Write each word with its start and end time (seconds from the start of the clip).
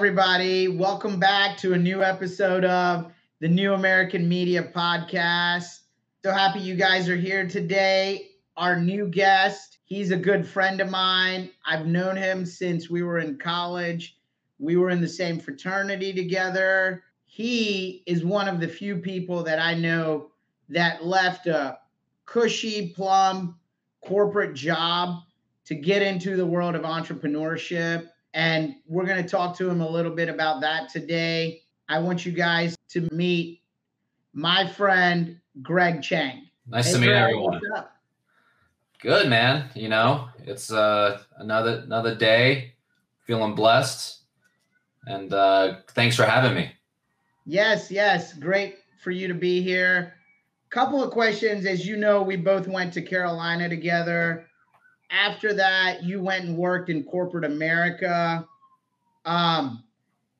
everybody? 0.00 0.66
Welcome 0.66 1.20
back 1.20 1.58
to 1.58 1.74
a 1.74 1.78
new 1.78 2.02
episode 2.02 2.64
of 2.64 3.12
the 3.40 3.48
New 3.48 3.74
American 3.74 4.26
Media 4.26 4.62
Podcast. 4.62 5.80
So 6.24 6.32
happy 6.32 6.60
you 6.60 6.74
guys 6.74 7.06
are 7.10 7.18
here 7.18 7.46
today. 7.46 8.30
Our 8.56 8.80
new 8.80 9.06
guest, 9.08 9.76
he's 9.84 10.10
a 10.10 10.16
good 10.16 10.48
friend 10.48 10.80
of 10.80 10.88
mine. 10.88 11.50
I've 11.66 11.84
known 11.84 12.16
him 12.16 12.46
since 12.46 12.88
we 12.88 13.02
were 13.02 13.18
in 13.18 13.36
college. 13.36 14.16
We 14.58 14.76
were 14.76 14.88
in 14.88 15.02
the 15.02 15.06
same 15.06 15.38
fraternity 15.38 16.14
together. 16.14 17.04
He 17.26 18.02
is 18.06 18.24
one 18.24 18.48
of 18.48 18.58
the 18.58 18.68
few 18.68 18.96
people 18.96 19.42
that 19.42 19.58
I 19.58 19.74
know 19.74 20.30
that 20.70 21.04
left 21.04 21.46
a 21.46 21.76
cushy, 22.24 22.94
plum 22.96 23.58
corporate 24.02 24.54
job 24.54 25.24
to 25.66 25.74
get 25.74 26.00
into 26.00 26.36
the 26.36 26.46
world 26.46 26.74
of 26.74 26.84
entrepreneurship 26.84 28.08
and 28.34 28.76
we're 28.86 29.06
going 29.06 29.22
to 29.22 29.28
talk 29.28 29.56
to 29.58 29.68
him 29.68 29.80
a 29.80 29.88
little 29.88 30.12
bit 30.12 30.28
about 30.28 30.60
that 30.60 30.88
today. 30.88 31.62
I 31.88 31.98
want 31.98 32.24
you 32.24 32.32
guys 32.32 32.76
to 32.90 33.08
meet 33.12 33.62
my 34.32 34.66
friend, 34.66 35.40
Greg 35.62 36.02
Chang. 36.02 36.46
Nice 36.66 36.86
hey, 36.86 36.92
to 36.92 36.98
meet 36.98 37.06
Greg, 37.06 37.22
everyone. 37.22 37.60
Good, 39.00 39.28
man. 39.28 39.70
You 39.74 39.88
know, 39.88 40.28
it's 40.44 40.70
uh, 40.70 41.22
another 41.38 41.82
another 41.84 42.14
day. 42.14 42.74
Feeling 43.26 43.54
blessed, 43.54 44.22
and 45.06 45.32
uh, 45.32 45.76
thanks 45.90 46.16
for 46.16 46.24
having 46.24 46.54
me. 46.54 46.72
Yes, 47.46 47.90
yes, 47.90 48.34
great 48.34 48.78
for 49.02 49.12
you 49.12 49.28
to 49.28 49.34
be 49.34 49.62
here. 49.62 50.14
Couple 50.68 51.02
of 51.02 51.10
questions. 51.10 51.64
As 51.64 51.86
you 51.86 51.96
know, 51.96 52.22
we 52.22 52.36
both 52.36 52.66
went 52.68 52.92
to 52.94 53.02
Carolina 53.02 53.68
together 53.68 54.49
after 55.10 55.52
that, 55.54 56.02
you 56.02 56.22
went 56.22 56.44
and 56.44 56.56
worked 56.56 56.88
in 56.88 57.04
corporate 57.04 57.44
America. 57.44 58.46
Um, 59.24 59.84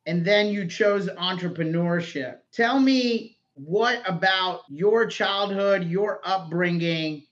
and 0.07 0.25
then 0.25 0.49
you 0.49 0.67
chose 0.67 1.09
entrepreneurship. 1.09 2.39
Tell 2.53 2.81
me 2.81 3.39
what 3.55 4.03
about 4.09 4.63
your 4.69 5.07
childhood, 5.07 5.85
your 5.85 6.21
upbringing 6.25 7.27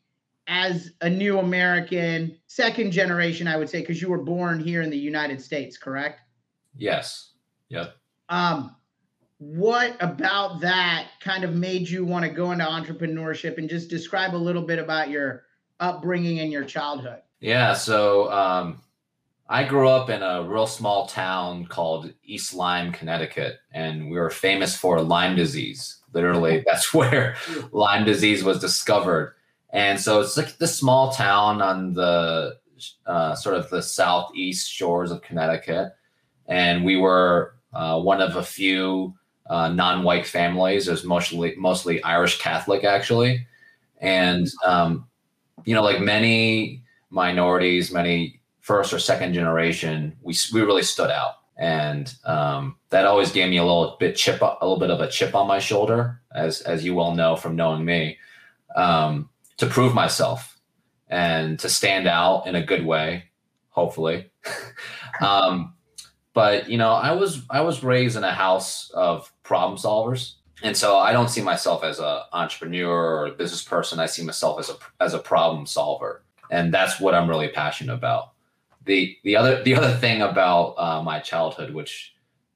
as 0.47 0.92
a 1.00 1.09
new 1.09 1.39
American, 1.39 2.36
second 2.47 2.91
generation, 2.91 3.47
I 3.47 3.56
would 3.56 3.69
say, 3.69 3.81
because 3.81 4.00
you 4.00 4.09
were 4.09 4.22
born 4.22 4.61
here 4.61 4.83
in 4.83 4.91
the 4.91 4.98
United 4.98 5.41
States, 5.41 5.77
correct? 5.77 6.20
Yes. 6.75 7.33
Yep. 7.69 7.94
Um, 8.28 8.75
what 9.39 9.97
about 10.00 10.61
that 10.61 11.09
kind 11.20 11.44
of 11.44 11.55
made 11.55 11.89
you 11.89 12.05
want 12.05 12.25
to 12.25 12.31
go 12.31 12.50
into 12.50 12.64
entrepreneurship 12.64 13.59
and 13.59 13.69
just 13.69 13.89
describe 13.89 14.34
a 14.34 14.36
little 14.36 14.62
bit 14.62 14.78
about 14.78 15.11
your 15.11 15.44
upbringing 15.81 16.41
and 16.41 16.50
your 16.50 16.64
childhood? 16.64 17.20
Yeah, 17.41 17.75
so 17.75 18.31
um, 18.33 18.81
I 19.48 19.64
grew 19.64 19.89
up 19.89 20.11
in 20.11 20.22
a 20.22 20.42
real 20.42 20.67
small 20.67 21.06
town 21.06 21.67
called 21.67 22.12
East 22.25 22.55
Lyme, 22.55 22.92
Connecticut, 22.92 23.58
and 23.72 24.11
we 24.11 24.19
were 24.19 24.31
famous 24.31 24.77
for 24.77 25.00
Lyme 25.00 25.36
disease. 25.36 25.98
Literally, 26.12 26.64
that's 26.66 26.92
where 26.92 27.36
Lyme 27.72 28.05
disease 28.05 28.42
was 28.42 28.59
discovered. 28.61 29.34
And 29.70 30.00
so 30.00 30.20
it's 30.20 30.36
like 30.36 30.59
this 30.59 30.77
small 30.77 31.12
town 31.12 31.62
on 31.62 31.94
the 31.94 32.56
uh, 33.06 33.34
sort 33.34 33.56
of 33.56 33.70
the 33.70 33.83
southeast 33.83 34.70
shores 34.70 35.11
of 35.11 35.22
Connecticut, 35.22 35.93
and 36.47 36.84
we 36.84 36.97
were 36.97 37.55
uh, 37.72 38.00
one 38.00 38.20
of 38.22 38.37
a 38.37 38.43
few 38.43 39.15
uh, 39.50 39.69
non-white 39.69 40.26
families. 40.26 40.88
It 40.88 40.93
was 40.93 41.05
mostly 41.05 41.55
mostly 41.56 42.03
Irish 42.03 42.38
Catholic 42.41 42.84
actually, 42.84 43.47
and 44.00 44.49
um, 44.65 45.06
you 45.65 45.75
know, 45.75 45.82
like 45.82 46.00
many 46.00 46.82
minorities, 47.10 47.92
many 47.92 48.41
first 48.60 48.92
or 48.92 48.98
second 48.98 49.32
generation, 49.32 50.16
we 50.22 50.36
we 50.52 50.60
really 50.60 50.82
stood 50.82 51.10
out, 51.10 51.34
and 51.56 52.14
um, 52.24 52.76
that 52.91 53.06
always 53.06 53.32
gave 53.32 53.48
me 53.48 53.56
a 53.56 53.64
little 53.64 53.96
bit 53.98 54.16
chip, 54.16 54.41
a 54.42 54.58
little 54.60 54.78
bit 54.78 54.91
of 54.91 55.00
a 55.00 55.10
chip 55.10 55.34
on 55.34 55.48
my 55.48 55.58
shoulder, 55.58 56.20
as 56.34 56.60
as 56.62 56.84
you 56.84 56.94
well 56.94 57.14
know 57.14 57.36
from 57.36 57.56
knowing 57.56 57.84
me, 57.84 58.19
um, 58.76 59.28
to 59.56 59.66
prove 59.66 59.94
myself 59.94 60.58
and 61.08 61.58
to 61.58 61.69
stand 61.69 62.06
out 62.06 62.46
in 62.46 62.54
a 62.54 62.62
good 62.62 62.84
way, 62.84 63.25
hopefully. 63.70 64.30
um, 65.20 65.75
but 66.34 66.69
you 66.69 66.78
know, 66.78 66.92
I 66.92 67.12
was 67.12 67.42
I 67.50 67.62
was 67.62 67.82
raised 67.82 68.16
in 68.16 68.25
a 68.25 68.32
house 68.32 68.90
of 68.90 69.32
problem 69.42 69.78
solvers. 69.78 70.34
And 70.60 70.76
so 70.76 70.98
I 70.98 71.12
don't 71.12 71.30
see 71.30 71.40
myself 71.40 71.84
as 71.84 72.00
an 72.00 72.20
entrepreneur 72.32 72.90
or 72.90 73.26
a 73.26 73.30
business 73.30 73.62
person. 73.62 74.00
I 74.00 74.06
see 74.06 74.25
myself 74.25 74.58
as 74.58 74.69
a 74.69 74.76
as 75.00 75.14
a 75.14 75.19
problem 75.19 75.66
solver 75.66 76.25
and 76.50 76.72
that's 76.72 77.00
what 77.00 77.14
I'm 77.14 77.28
really 77.28 77.48
passionate 77.48 77.94
about. 77.94 78.32
the 78.84 79.16
the 79.25 79.36
other 79.36 79.62
The 79.62 79.76
other 79.76 79.94
thing 79.97 80.22
about 80.22 80.75
uh, 80.78 81.03
my 81.03 81.20
childhood, 81.20 81.72
which 81.75 82.14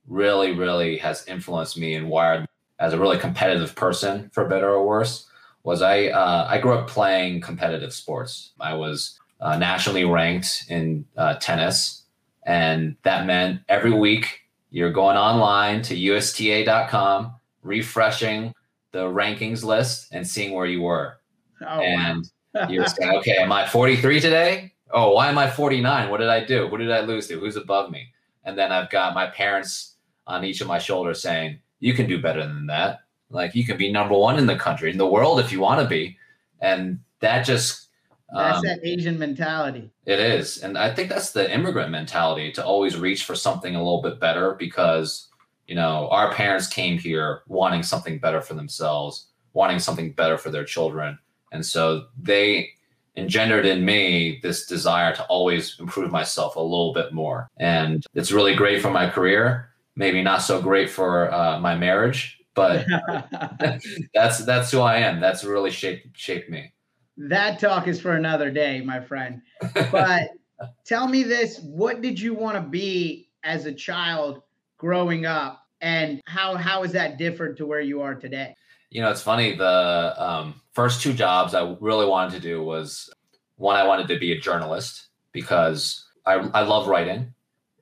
really 0.09 0.53
really 0.53 0.97
has 0.99 1.27
influenced 1.29 1.79
me 1.79 1.95
and 1.95 2.09
wired 2.09 2.47
as 2.81 2.93
a 2.93 2.99
really 2.99 3.19
competitive 3.19 3.77
person, 3.77 4.31
for 4.33 4.49
better 4.49 4.71
or 4.71 4.85
worse, 4.87 5.29
was 5.63 5.83
I 5.83 6.09
uh, 6.09 6.47
I 6.49 6.59
grew 6.59 6.75
up 6.75 6.89
playing 6.89 7.41
competitive 7.41 7.93
sports. 7.93 8.53
I 8.61 8.75
was 8.75 9.19
uh, 9.41 9.57
nationally 9.57 10.05
ranked 10.05 10.65
in 10.69 11.05
uh, 11.17 11.35
tennis, 11.37 12.05
and 12.45 12.97
that 13.03 13.27
meant 13.27 13.61
every 13.69 13.93
week 13.93 14.41
you're 14.71 14.93
going 14.93 15.17
online 15.19 15.83
to 15.83 15.95
USTA.com, 15.95 17.35
refreshing 17.63 18.55
the 18.93 19.05
rankings 19.05 19.65
list, 19.65 20.09
and 20.13 20.27
seeing 20.27 20.53
where 20.53 20.67
you 20.67 20.83
were. 20.83 21.19
Oh, 21.61 21.81
and 21.81 22.25
wow 22.25 22.29
you're 22.69 22.87
saying, 22.87 23.13
okay, 23.19 23.37
am 23.39 23.53
I 23.53 23.67
43 23.67 24.21
today? 24.21 24.73
Oh, 24.91 25.15
why 25.15 25.29
am 25.29 25.39
I 25.39 25.49
49? 25.49 26.11
What 26.11 26.19
did 26.19 26.29
I 26.29 26.45
do? 26.45 26.69
Who 26.69 26.77
did 26.77 26.91
I 26.91 27.01
lose 27.01 27.29
to? 27.29 27.41
Who's 27.41 27.57
above 27.57 27.91
me? 27.91 28.09
And 28.45 28.59
then 28.59 28.73
I've 28.73 28.91
got 28.91 29.15
my 29.15 29.27
parents 29.29 29.95
on 30.27 30.45
each 30.45 30.61
of 30.61 30.67
my 30.67 30.79
shoulders 30.79 31.23
saying, 31.23 31.61
you 31.81 31.95
can 31.95 32.07
do 32.07 32.21
better 32.21 32.43
than 32.43 32.67
that. 32.67 33.01
Like 33.31 33.55
you 33.55 33.65
can 33.65 33.77
be 33.77 33.91
number 33.91 34.17
one 34.17 34.39
in 34.39 34.47
the 34.47 34.57
country, 34.57 34.91
in 34.91 34.99
the 34.99 35.07
world, 35.07 35.41
if 35.41 35.51
you 35.51 35.61
want 35.61 35.81
to 35.81 35.89
be. 35.89 36.17
And 36.61 37.01
that 37.21 37.45
just 37.45 37.89
that's 38.35 38.59
um, 38.59 38.65
that 38.65 38.81
Asian 38.83 39.19
mentality. 39.19 39.91
It 40.07 40.19
is. 40.19 40.59
And 40.59 40.79
I 40.79 40.95
think 40.95 41.11
that's 41.11 41.33
the 41.33 41.53
immigrant 41.53 41.91
mentality 41.91 42.51
to 42.53 42.65
always 42.65 42.97
reach 42.97 43.25
for 43.25 43.35
something 43.35 43.75
a 43.75 43.79
little 43.79 44.01
bit 44.01 44.19
better 44.19 44.55
because, 44.55 45.29
you 45.67 45.75
know, 45.75 46.09
our 46.11 46.33
parents 46.33 46.67
came 46.67 46.99
here 46.99 47.43
wanting 47.47 47.83
something 47.83 48.19
better 48.19 48.41
for 48.41 48.55
themselves, 48.55 49.27
wanting 49.53 49.79
something 49.79 50.13
better 50.13 50.39
for 50.39 50.51
their 50.51 50.65
children. 50.65 51.19
And 51.53 51.65
so 51.65 52.07
they 52.21 52.71
engendered 53.17 53.67
in 53.67 53.85
me 53.85 54.41
this 54.43 54.67
desire 54.67 55.15
to 55.15 55.25
always 55.25 55.77
improve 55.79 56.11
myself 56.11 56.57
a 56.57 56.61
little 56.61 56.93
bit 56.95 57.13
more. 57.13 57.51
And 57.59 58.05
it's 58.15 58.33
really 58.33 58.55
great 58.55 58.81
for 58.81 58.91
my 58.91 59.09
career, 59.09 59.71
maybe 59.97 60.23
not 60.23 60.43
so 60.43 60.61
great 60.61 60.89
for 60.89 61.33
uh, 61.33 61.61
my 61.61 61.77
marriage, 61.77 62.41
but 62.55 62.87
that's 64.15 64.45
that's 64.45 64.71
who 64.71 64.81
I 64.81 64.97
am. 64.97 65.21
That's 65.21 65.45
really 65.45 65.71
shaped 65.71 66.17
shaped 66.17 66.51
me. 66.51 66.73
That 67.17 67.59
talk 67.59 67.87
is 67.89 68.01
for 68.01 68.13
another 68.13 68.51
day, 68.51 68.81
my 68.81 69.01
friend. 69.01 69.43
But 69.91 70.31
tell 70.85 71.07
me 71.07 71.23
this, 71.23 71.61
what 71.61 72.01
did 72.01 72.19
you 72.19 72.35
want 72.35 72.57
to 72.57 72.63
be 72.63 73.29
as 73.45 73.67
a 73.67 73.73
child 73.73 74.43
growing 74.79 75.27
up 75.27 75.67
and 75.83 76.21
how 76.27 76.57
how 76.57 76.83
is 76.85 76.93
that 76.93 77.19
different 77.19 77.59
to 77.59 77.67
where 77.67 77.81
you 77.81 78.01
are 78.01 78.15
today? 78.15 78.55
You 78.93 79.01
know, 79.01 79.11
it's 79.11 79.23
funny. 79.23 79.55
The 79.55 80.15
um, 80.19 80.61
first 80.75 81.01
two 81.01 81.15
jobs 81.15 81.55
I 81.55 81.75
really 81.81 82.05
wanted 82.05 82.35
to 82.35 82.41
do 82.41 82.63
was 82.63 83.09
one, 83.57 83.75
I 83.75 83.85
wanted 83.85 84.07
to 84.09 84.19
be 84.19 84.33
a 84.33 84.39
journalist 84.39 85.07
because 85.33 86.05
I, 86.27 86.35
I 86.35 86.61
love 86.61 86.89
writing 86.89 87.33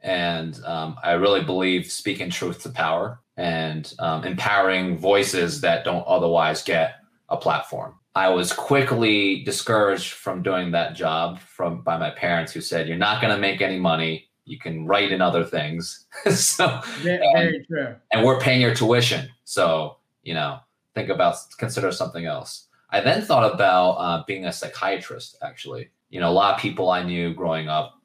and 0.02 0.62
um, 0.64 0.96
I 1.02 1.12
really 1.12 1.42
believe 1.42 1.90
speaking 1.90 2.30
truth 2.30 2.62
to 2.62 2.68
power 2.68 3.20
and 3.36 3.92
um, 3.98 4.22
empowering 4.24 4.98
voices 4.98 5.60
that 5.62 5.84
don't 5.84 6.06
otherwise 6.06 6.62
get 6.62 6.94
a 7.28 7.36
platform. 7.36 7.96
I 8.14 8.28
was 8.28 8.52
quickly 8.52 9.42
discouraged 9.42 10.12
from 10.12 10.42
doing 10.42 10.70
that 10.70 10.94
job 10.94 11.40
from 11.40 11.82
by 11.82 11.96
my 11.96 12.10
parents 12.10 12.52
who 12.52 12.60
said, 12.60 12.88
"You're 12.88 12.96
not 12.96 13.20
going 13.20 13.32
to 13.32 13.40
make 13.40 13.60
any 13.60 13.78
money. 13.78 14.28
You 14.44 14.58
can 14.58 14.84
write 14.84 15.12
in 15.12 15.22
other 15.22 15.44
things." 15.44 16.06
so 16.34 16.80
very, 16.98 17.18
very 17.32 17.64
true. 17.66 17.94
And 18.12 18.24
we're 18.24 18.40
paying 18.40 18.60
your 18.60 18.74
tuition, 18.74 19.28
so 19.44 19.98
you 20.24 20.34
know 20.34 20.58
think 20.94 21.08
about 21.08 21.36
consider 21.58 21.92
something 21.92 22.24
else. 22.24 22.66
I 22.90 23.00
then 23.00 23.22
thought 23.22 23.54
about 23.54 23.92
uh, 23.92 24.24
being 24.26 24.46
a 24.46 24.52
psychiatrist. 24.52 25.36
Actually, 25.42 25.90
you 26.08 26.20
know, 26.20 26.30
a 26.30 26.32
lot 26.32 26.54
of 26.54 26.60
people 26.60 26.90
I 26.90 27.02
knew 27.02 27.34
growing 27.34 27.68
up 27.68 28.00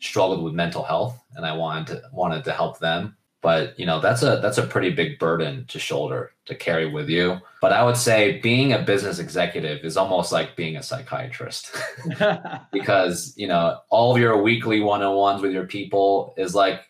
struggled 0.00 0.42
with 0.42 0.54
mental 0.54 0.82
health, 0.82 1.22
and 1.36 1.44
I 1.44 1.54
wanted 1.56 1.86
to 1.88 2.02
wanted 2.12 2.44
to 2.44 2.52
help 2.52 2.78
them. 2.78 3.16
But 3.42 3.78
you 3.78 3.86
know, 3.86 4.00
that's 4.00 4.22
a 4.22 4.38
that's 4.40 4.58
a 4.58 4.66
pretty 4.66 4.90
big 4.90 5.18
burden 5.18 5.66
to 5.66 5.78
shoulder 5.78 6.32
to 6.46 6.54
carry 6.54 6.86
with 6.86 7.08
you. 7.08 7.38
But 7.60 7.72
I 7.72 7.84
would 7.84 7.96
say 7.96 8.40
being 8.40 8.72
a 8.72 8.82
business 8.82 9.18
executive 9.18 9.84
is 9.84 9.96
almost 9.96 10.32
like 10.32 10.56
being 10.56 10.76
a 10.76 10.82
psychiatrist, 10.82 11.76
because 12.72 13.34
you 13.36 13.48
know 13.48 13.80
all 13.90 14.14
of 14.14 14.20
your 14.20 14.40
weekly 14.40 14.80
one 14.80 15.02
on 15.02 15.16
ones 15.16 15.42
with 15.42 15.52
your 15.52 15.66
people 15.66 16.34
is 16.38 16.54
like 16.54 16.82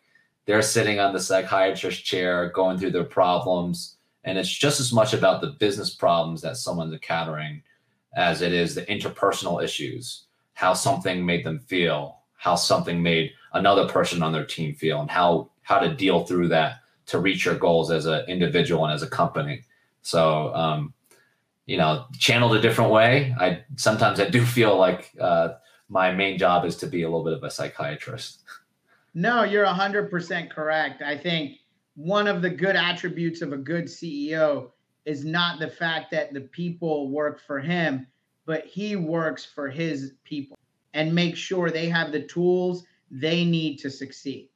they're 0.45 0.63
sitting 0.63 0.99
on 1.01 1.13
the 1.13 1.21
psychiatrist 1.21 2.05
chair 2.05 2.51
going 2.51 2.79
through 2.79 2.91
their 2.91 3.05
problems 3.05 3.97
and 4.25 4.39
it's 4.39 4.53
just 4.53 4.81
as 4.81 4.93
much 4.93 5.15
about 5.15 5.41
the 5.41 5.49
business 5.49 5.95
problems 5.95 6.41
that 6.43 6.57
someone's 6.57 6.93
encountering 6.93 7.63
as 8.15 8.43
it 8.43 8.53
is 8.53 8.75
the 8.75 8.83
interpersonal 8.83 9.63
issues, 9.63 10.25
how 10.55 10.75
something 10.75 11.25
made 11.25 11.45
them 11.45 11.59
feel, 11.59 12.19
how 12.37 12.55
something 12.55 13.03
made 13.03 13.33
another 13.55 13.89
person 13.89 14.23
on 14.23 14.33
their 14.33 14.45
team 14.45 14.75
feel, 14.75 15.01
and 15.01 15.11
how 15.11 15.51
how 15.63 15.79
to 15.79 15.95
deal 15.95 16.25
through 16.25 16.49
that 16.49 16.81
to 17.07 17.19
reach 17.19 17.45
your 17.45 17.55
goals 17.55 17.91
as 17.91 18.07
an 18.07 18.25
individual 18.29 18.85
and 18.85 18.93
as 18.93 19.03
a 19.03 19.09
company. 19.09 19.63
So, 20.03 20.55
um, 20.55 20.93
you 21.67 21.77
know, 21.77 22.07
channeled 22.19 22.55
a 22.55 22.61
different 22.61 22.91
way. 22.91 23.35
I 23.39 23.65
sometimes 23.77 24.21
I 24.21 24.29
do 24.29 24.45
feel 24.57 24.77
like 24.77 25.13
uh, 25.21 25.55
my 25.89 26.13
main 26.13 26.39
job 26.39 26.65
is 26.65 26.77
to 26.79 26.87
be 26.87 27.03
a 27.03 27.09
little 27.09 27.25
bit 27.25 27.35
of 27.35 27.43
a 27.45 27.51
psychiatrist. 27.51 28.41
No, 29.15 29.45
you're 29.45 29.67
100% 29.67 30.51
correct. 30.51 31.03
I 31.03 31.19
think 31.19 31.59
one 31.95 32.27
of 32.27 32.43
the 32.43 32.51
good 32.51 32.77
attributes 32.77 33.43
of 33.43 33.53
a 33.53 33.57
good 33.57 33.85
CEO 33.85 34.71
is 35.05 35.25
not 35.25 35.59
the 35.59 35.69
fact 35.69 36.11
that 36.13 36.33
the 36.33 36.41
people 36.41 37.11
work 37.11 37.41
for 37.41 37.59
him, 37.59 38.07
but 38.47 38.65
he 38.67 38.97
works 38.97 39.45
for 39.45 39.69
his 39.69 40.13
people 40.25 40.59
and 40.95 41.15
make 41.15 41.37
sure 41.37 41.71
they 41.71 41.89
have 41.89 42.13
the 42.13 42.23
tools 42.23 42.85
they 43.11 43.45
need 43.45 43.79
to 43.79 43.91
succeed. 43.91 44.49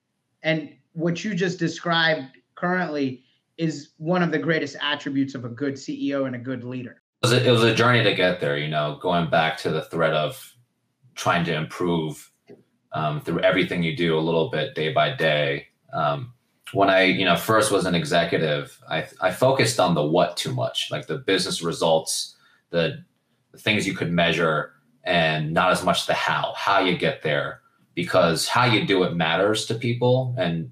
And 0.43 0.75
what 0.93 1.25
you 1.25 1.35
just 1.35 1.59
described 1.59 2.25
currently 2.55 3.23
is 3.59 3.91
one 3.99 4.23
of 4.23 4.31
the 4.31 4.39
greatest 4.39 4.77
attributes 4.81 5.35
of 5.35 5.45
a 5.45 5.49
good 5.49 5.75
CEO 5.75 6.27
and 6.27 6.35
a 6.35 6.39
good 6.39 6.65
leader. 6.65 7.03
It 7.23 7.27
was 7.27 7.33
a, 7.33 7.47
it 7.47 7.51
was 7.51 7.63
a 7.63 7.75
journey 7.75 8.03
to 8.03 8.15
get 8.15 8.41
there, 8.41 8.57
you 8.57 8.69
know, 8.69 8.99
going 9.01 9.31
back 9.31 9.59
to 9.59 9.71
the 9.71 9.83
thread 9.83 10.13
of 10.13 10.55
trying 11.15 11.45
to 11.45 11.55
improve 11.55 12.31
um, 12.93 13.21
through 13.21 13.41
everything 13.41 13.83
you 13.83 13.97
do 13.97 14.19
a 14.19 14.21
little 14.21 14.51
bit 14.51 14.75
day 14.75 14.93
by 14.93 15.15
day. 15.15 15.69
Um, 15.93 16.33
when 16.73 16.91
I, 16.91 17.05
you 17.05 17.25
know, 17.25 17.37
first 17.37 17.71
was 17.71 17.87
an 17.87 17.95
executive, 17.95 18.79
I, 18.89 19.07
I 19.21 19.31
focused 19.31 19.79
on 19.79 19.95
the 19.95 20.05
what 20.05 20.37
too 20.37 20.53
much, 20.53 20.91
like 20.91 21.07
the 21.07 21.19
business 21.19 21.63
results, 21.63 22.37
the, 22.71 23.05
the 23.53 23.59
things 23.59 23.87
you 23.87 23.95
could 23.95 24.13
measure, 24.13 24.73
and 25.05 25.53
not 25.53 25.71
as 25.71 25.85
much 25.85 26.07
the 26.07 26.15
how, 26.15 26.53
how 26.57 26.81
you 26.81 26.99
get 26.99 27.23
there, 27.23 27.61
because 27.95 28.49
how 28.49 28.65
you 28.65 28.87
do 28.87 29.05
it 29.05 29.15
matters 29.15 29.67
to 29.67 29.75
people 29.75 30.35
and 30.37 30.71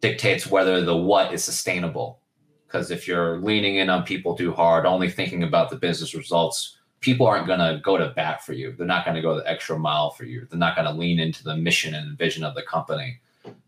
dictates 0.00 0.46
whether 0.46 0.82
the 0.82 0.96
what 0.96 1.32
is 1.32 1.42
sustainable. 1.42 2.20
Because 2.66 2.90
if 2.90 3.08
you're 3.08 3.38
leaning 3.38 3.76
in 3.76 3.88
on 3.88 4.02
people 4.02 4.36
too 4.36 4.52
hard, 4.52 4.84
only 4.84 5.10
thinking 5.10 5.42
about 5.42 5.70
the 5.70 5.76
business 5.76 6.14
results, 6.14 6.76
people 7.00 7.26
aren't 7.26 7.46
going 7.46 7.60
to 7.60 7.80
go 7.82 7.96
to 7.96 8.10
bat 8.10 8.44
for 8.44 8.52
you. 8.52 8.72
They're 8.72 8.86
not 8.86 9.04
going 9.04 9.14
to 9.14 9.22
go 9.22 9.36
the 9.36 9.48
extra 9.48 9.78
mile 9.78 10.10
for 10.10 10.24
you. 10.24 10.46
They're 10.50 10.58
not 10.58 10.76
going 10.76 10.86
to 10.86 10.92
lean 10.92 11.18
into 11.18 11.44
the 11.44 11.56
mission 11.56 11.94
and 11.94 12.18
vision 12.18 12.44
of 12.44 12.54
the 12.54 12.62
company. 12.62 13.20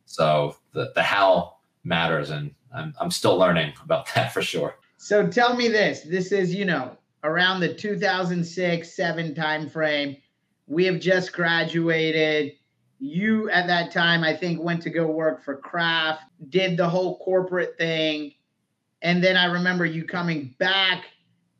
So 0.06 0.56
the, 0.72 0.92
the 0.94 1.02
how 1.02 1.56
matters. 1.84 2.30
And 2.30 2.54
I'm, 2.74 2.94
I'm 3.00 3.10
still 3.10 3.36
learning 3.36 3.72
about 3.82 4.08
that 4.14 4.32
for 4.32 4.42
sure. 4.42 4.76
So 4.96 5.26
tell 5.26 5.54
me 5.54 5.68
this, 5.68 6.02
this 6.02 6.32
is, 6.32 6.54
you 6.54 6.64
know, 6.64 6.96
around 7.22 7.60
the 7.60 7.72
2006, 7.72 8.96
seven 8.96 9.34
timeframe. 9.34 10.20
We 10.66 10.84
have 10.86 11.00
just 11.00 11.32
graduated. 11.32 12.52
You 12.98 13.50
at 13.50 13.66
that 13.66 13.92
time, 13.92 14.24
I 14.24 14.34
think, 14.34 14.60
went 14.60 14.82
to 14.82 14.90
go 14.90 15.06
work 15.06 15.44
for 15.44 15.56
Kraft, 15.56 16.22
did 16.48 16.76
the 16.76 16.88
whole 16.88 17.18
corporate 17.18 17.76
thing. 17.76 18.32
And 19.02 19.22
then 19.22 19.36
I 19.36 19.46
remember 19.46 19.84
you 19.84 20.04
coming 20.04 20.54
back 20.58 21.04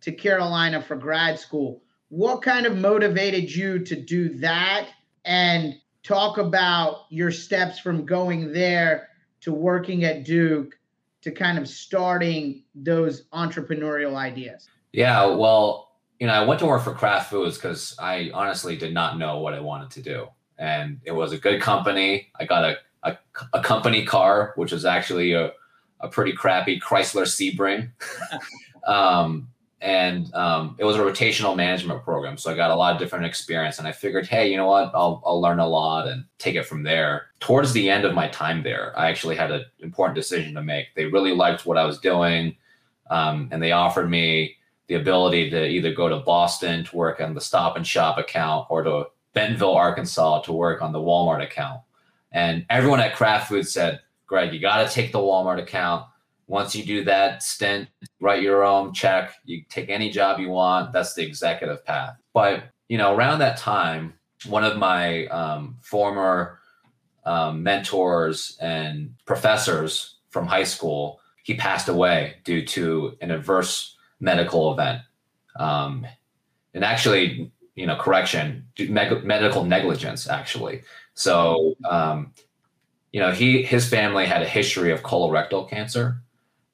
to 0.00 0.12
Carolina 0.12 0.80
for 0.80 0.96
grad 0.96 1.38
school. 1.38 1.82
What 2.08 2.40
kind 2.40 2.64
of 2.64 2.76
motivated 2.76 3.54
you 3.54 3.80
to 3.80 4.00
do 4.00 4.30
that? 4.38 4.88
And 5.24 5.74
talk 6.06 6.38
about 6.38 7.06
your 7.10 7.32
steps 7.32 7.80
from 7.80 8.06
going 8.06 8.52
there 8.52 9.08
to 9.40 9.52
working 9.52 10.04
at 10.04 10.24
Duke 10.24 10.78
to 11.22 11.32
kind 11.32 11.58
of 11.58 11.66
starting 11.68 12.62
those 12.76 13.24
entrepreneurial 13.32 14.14
ideas. 14.14 14.68
Yeah, 14.92 15.26
well, 15.26 15.96
you 16.20 16.28
know, 16.28 16.32
I 16.32 16.44
went 16.44 16.60
to 16.60 16.66
work 16.66 16.82
for 16.82 16.92
Kraft 16.92 17.30
Foods 17.30 17.56
because 17.56 17.96
I 17.98 18.30
honestly 18.32 18.76
did 18.76 18.94
not 18.94 19.18
know 19.18 19.38
what 19.38 19.52
I 19.52 19.60
wanted 19.60 19.90
to 19.90 20.02
do. 20.02 20.28
And 20.58 21.00
it 21.04 21.12
was 21.12 21.32
a 21.32 21.38
good 21.38 21.60
company. 21.60 22.28
I 22.38 22.44
got 22.44 22.64
a, 22.64 22.76
a, 23.02 23.18
a 23.52 23.60
company 23.60 24.04
car, 24.06 24.52
which 24.54 24.70
was 24.70 24.84
actually 24.84 25.32
a, 25.32 25.52
a 26.00 26.08
pretty 26.08 26.32
crappy 26.32 26.80
Chrysler 26.80 27.26
Sebring. 27.26 27.90
um, 28.86 29.48
and 29.82 30.32
um, 30.34 30.74
it 30.78 30.84
was 30.84 30.96
a 30.96 31.00
rotational 31.00 31.54
management 31.54 32.02
program 32.02 32.38
so 32.38 32.50
i 32.50 32.56
got 32.56 32.70
a 32.70 32.74
lot 32.74 32.94
of 32.94 32.98
different 32.98 33.26
experience 33.26 33.78
and 33.78 33.86
i 33.86 33.92
figured 33.92 34.26
hey 34.26 34.50
you 34.50 34.56
know 34.56 34.66
what? 34.66 34.90
I'll, 34.94 35.22
I'll 35.26 35.40
learn 35.40 35.58
a 35.58 35.68
lot 35.68 36.08
and 36.08 36.24
take 36.38 36.54
it 36.54 36.64
from 36.64 36.82
there. 36.82 37.26
Towards 37.40 37.72
the 37.72 37.90
end 37.90 38.04
of 38.04 38.14
my 38.14 38.28
time 38.28 38.62
there 38.62 38.98
i 38.98 39.08
actually 39.08 39.36
had 39.36 39.50
an 39.50 39.64
important 39.80 40.16
decision 40.16 40.54
to 40.54 40.62
make. 40.62 40.94
They 40.94 41.06
really 41.06 41.34
liked 41.34 41.66
what 41.66 41.76
i 41.76 41.84
was 41.84 41.98
doing 41.98 42.56
um, 43.10 43.48
and 43.52 43.62
they 43.62 43.72
offered 43.72 44.10
me 44.10 44.56
the 44.88 44.94
ability 44.94 45.50
to 45.50 45.66
either 45.66 45.92
go 45.92 46.08
to 46.08 46.20
boston 46.20 46.84
to 46.84 46.96
work 46.96 47.20
on 47.20 47.34
the 47.34 47.40
stop 47.40 47.76
and 47.76 47.86
shop 47.86 48.16
account 48.16 48.66
or 48.70 48.82
to 48.82 49.04
bentonville 49.34 49.74
arkansas 49.74 50.40
to 50.40 50.52
work 50.52 50.80
on 50.80 50.92
the 50.92 50.98
walmart 50.98 51.42
account. 51.42 51.80
And 52.32 52.64
everyone 52.70 53.00
at 53.00 53.14
kraft 53.14 53.48
food 53.48 53.68
said 53.68 54.00
greg 54.26 54.54
you 54.54 54.58
got 54.58 54.86
to 54.86 54.92
take 54.92 55.12
the 55.12 55.18
walmart 55.18 55.60
account 55.60 56.06
once 56.46 56.76
you 56.76 56.84
do 56.84 57.04
that 57.04 57.42
stint, 57.42 57.88
write 58.20 58.42
your 58.42 58.64
own 58.64 58.92
check, 58.92 59.34
you 59.44 59.62
take 59.68 59.88
any 59.88 60.10
job 60.10 60.38
you 60.38 60.48
want. 60.48 60.92
That's 60.92 61.14
the 61.14 61.22
executive 61.22 61.84
path. 61.84 62.16
But 62.32 62.64
you 62.88 62.98
know, 62.98 63.14
around 63.14 63.40
that 63.40 63.56
time, 63.56 64.14
one 64.46 64.64
of 64.64 64.78
my 64.78 65.26
um, 65.26 65.76
former 65.82 66.60
um, 67.24 67.62
mentors 67.62 68.56
and 68.60 69.14
professors 69.24 70.16
from 70.30 70.46
high 70.46 70.64
school, 70.64 71.20
he 71.42 71.54
passed 71.54 71.88
away 71.88 72.36
due 72.44 72.64
to 72.66 73.16
an 73.20 73.30
adverse 73.30 73.96
medical 74.20 74.72
event. 74.72 75.02
Um, 75.58 76.06
and 76.74 76.84
actually, 76.84 77.50
you 77.74 77.86
know, 77.86 77.96
correction, 77.96 78.66
medical 78.78 79.64
negligence, 79.64 80.28
actually. 80.28 80.82
So, 81.14 81.74
um, 81.88 82.32
you 83.12 83.20
know, 83.20 83.32
he 83.32 83.62
his 83.62 83.88
family 83.88 84.26
had 84.26 84.42
a 84.42 84.46
history 84.46 84.92
of 84.92 85.02
colorectal 85.02 85.68
cancer, 85.68 86.22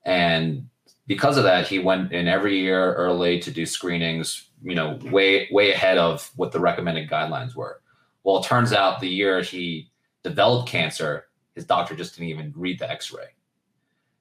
and 0.05 0.69
because 1.07 1.37
of 1.37 1.45
that, 1.45 1.67
he 1.67 1.79
went 1.79 2.13
in 2.13 2.29
every 2.29 2.59
year 2.59 2.95
early 2.95 3.39
to 3.41 3.51
do 3.51 3.67
screenings, 3.67 4.51
you 4.63 4.75
know, 4.75 4.99
way, 5.11 5.49
way 5.51 5.73
ahead 5.73 5.99
of 5.99 6.31
what 6.37 6.53
the 6.53 6.61
recommended 6.61 7.11
guidelines 7.11 7.55
were. 7.55 7.83
Well, 8.25 8.39
it 8.39 8.47
turns 8.47 8.73
out 8.73 9.01
the 9.01 9.09
year 9.09 9.43
he 9.43 9.91
developed 10.23 10.69
cancer, 10.69 11.27
his 11.55 11.65
doctor 11.65 11.95
just 11.95 12.15
didn't 12.15 12.31
even 12.31 12.53
read 12.57 12.79
the 12.79 12.91
x 12.91 13.13
ray. 13.13 13.27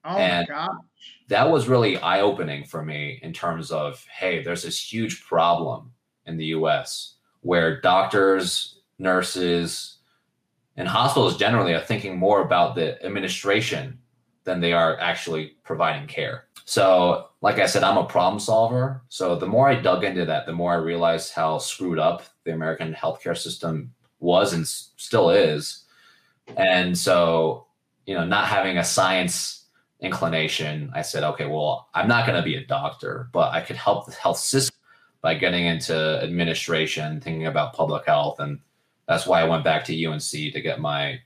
Oh 0.04 0.16
and 0.16 0.46
my 0.48 0.54
gosh. 0.54 0.68
That 1.28 1.50
was 1.50 1.68
really 1.68 1.96
eye 1.98 2.20
opening 2.20 2.64
for 2.64 2.84
me 2.84 3.20
in 3.22 3.32
terms 3.32 3.70
of, 3.70 4.04
hey, 4.06 4.42
there's 4.42 4.64
this 4.64 4.92
huge 4.92 5.24
problem 5.24 5.92
in 6.26 6.36
the 6.36 6.46
US 6.46 7.14
where 7.40 7.80
doctors, 7.80 8.80
nurses, 8.98 9.98
and 10.76 10.88
hospitals 10.88 11.36
generally 11.36 11.74
are 11.74 11.80
thinking 11.80 12.18
more 12.18 12.42
about 12.42 12.74
the 12.74 13.02
administration 13.04 13.98
than 14.44 14.60
they 14.60 14.72
are 14.72 14.98
actually 15.00 15.56
providing 15.64 16.06
care. 16.06 16.44
So, 16.64 17.28
like 17.40 17.58
I 17.58 17.66
said, 17.66 17.82
I'm 17.82 17.98
a 17.98 18.04
problem 18.04 18.40
solver. 18.40 19.02
So, 19.08 19.36
the 19.36 19.46
more 19.46 19.68
I 19.68 19.74
dug 19.74 20.04
into 20.04 20.24
that, 20.26 20.46
the 20.46 20.52
more 20.52 20.72
I 20.72 20.76
realized 20.76 21.32
how 21.32 21.58
screwed 21.58 21.98
up 21.98 22.24
the 22.44 22.52
American 22.52 22.94
healthcare 22.94 23.36
system 23.36 23.92
was 24.20 24.52
and 24.52 24.66
still 24.66 25.30
is. 25.30 25.84
And 26.56 26.96
so, 26.96 27.66
you 28.06 28.14
know, 28.14 28.24
not 28.24 28.46
having 28.46 28.78
a 28.78 28.84
science 28.84 29.66
inclination, 30.00 30.90
I 30.94 31.02
said, 31.02 31.22
okay, 31.22 31.46
well, 31.46 31.88
I'm 31.94 32.08
not 32.08 32.26
going 32.26 32.36
to 32.36 32.44
be 32.44 32.56
a 32.56 32.66
doctor, 32.66 33.28
but 33.32 33.52
I 33.52 33.60
could 33.60 33.76
help 33.76 34.06
the 34.06 34.12
health 34.12 34.38
system 34.38 34.76
by 35.20 35.34
getting 35.34 35.66
into 35.66 36.20
administration, 36.22 37.20
thinking 37.20 37.46
about 37.46 37.74
public 37.74 38.06
health. 38.06 38.40
And 38.40 38.58
that's 39.06 39.26
why 39.26 39.40
I 39.40 39.48
went 39.48 39.64
back 39.64 39.84
to 39.84 40.06
UNC 40.06 40.20
to 40.20 40.60
get 40.60 40.80
my 40.80 41.20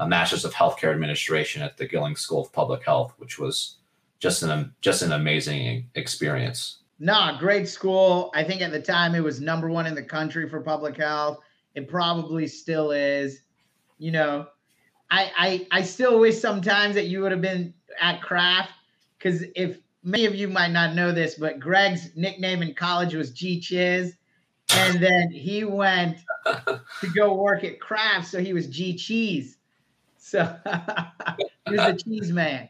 a 0.00 0.08
master's 0.08 0.46
of 0.46 0.54
healthcare 0.54 0.92
administration 0.92 1.62
at 1.62 1.76
the 1.76 1.86
Gillings 1.86 2.20
School 2.20 2.42
of 2.42 2.52
Public 2.52 2.82
Health, 2.84 3.12
which 3.18 3.38
was 3.38 3.76
just 4.18 4.42
an 4.42 4.74
just 4.80 5.02
an 5.02 5.12
amazing 5.12 5.88
experience. 5.94 6.78
Nah, 6.98 7.38
great 7.38 7.68
school. 7.68 8.30
I 8.34 8.42
think 8.42 8.62
at 8.62 8.72
the 8.72 8.80
time 8.80 9.14
it 9.14 9.22
was 9.22 9.40
number 9.40 9.70
one 9.70 9.86
in 9.86 9.94
the 9.94 10.02
country 10.02 10.48
for 10.48 10.60
public 10.60 10.96
health. 10.96 11.38
It 11.74 11.88
probably 11.88 12.46
still 12.46 12.90
is. 12.90 13.42
You 13.98 14.10
know, 14.12 14.46
I 15.10 15.66
I, 15.70 15.80
I 15.80 15.82
still 15.82 16.18
wish 16.18 16.38
sometimes 16.38 16.94
that 16.94 17.06
you 17.06 17.20
would 17.20 17.32
have 17.32 17.42
been 17.42 17.74
at 18.00 18.22
Kraft 18.22 18.72
because 19.18 19.44
if 19.54 19.78
many 20.02 20.24
of 20.24 20.34
you 20.34 20.48
might 20.48 20.70
not 20.70 20.94
know 20.94 21.12
this, 21.12 21.34
but 21.34 21.60
Greg's 21.60 22.16
nickname 22.16 22.62
in 22.62 22.74
college 22.74 23.14
was 23.14 23.32
G 23.32 23.60
Chiz. 23.60 24.14
And 24.72 25.02
then 25.02 25.30
he 25.30 25.64
went 25.64 26.18
to 26.46 27.08
go 27.14 27.34
work 27.34 27.64
at 27.64 27.80
Kraft, 27.80 28.28
so 28.28 28.38
he 28.38 28.52
was 28.52 28.66
G 28.68 28.96
Cheese. 28.96 29.58
So 30.30 30.56
he 31.66 31.72
was 31.76 31.80
a 31.80 31.96
cheese 31.96 32.30
man. 32.30 32.68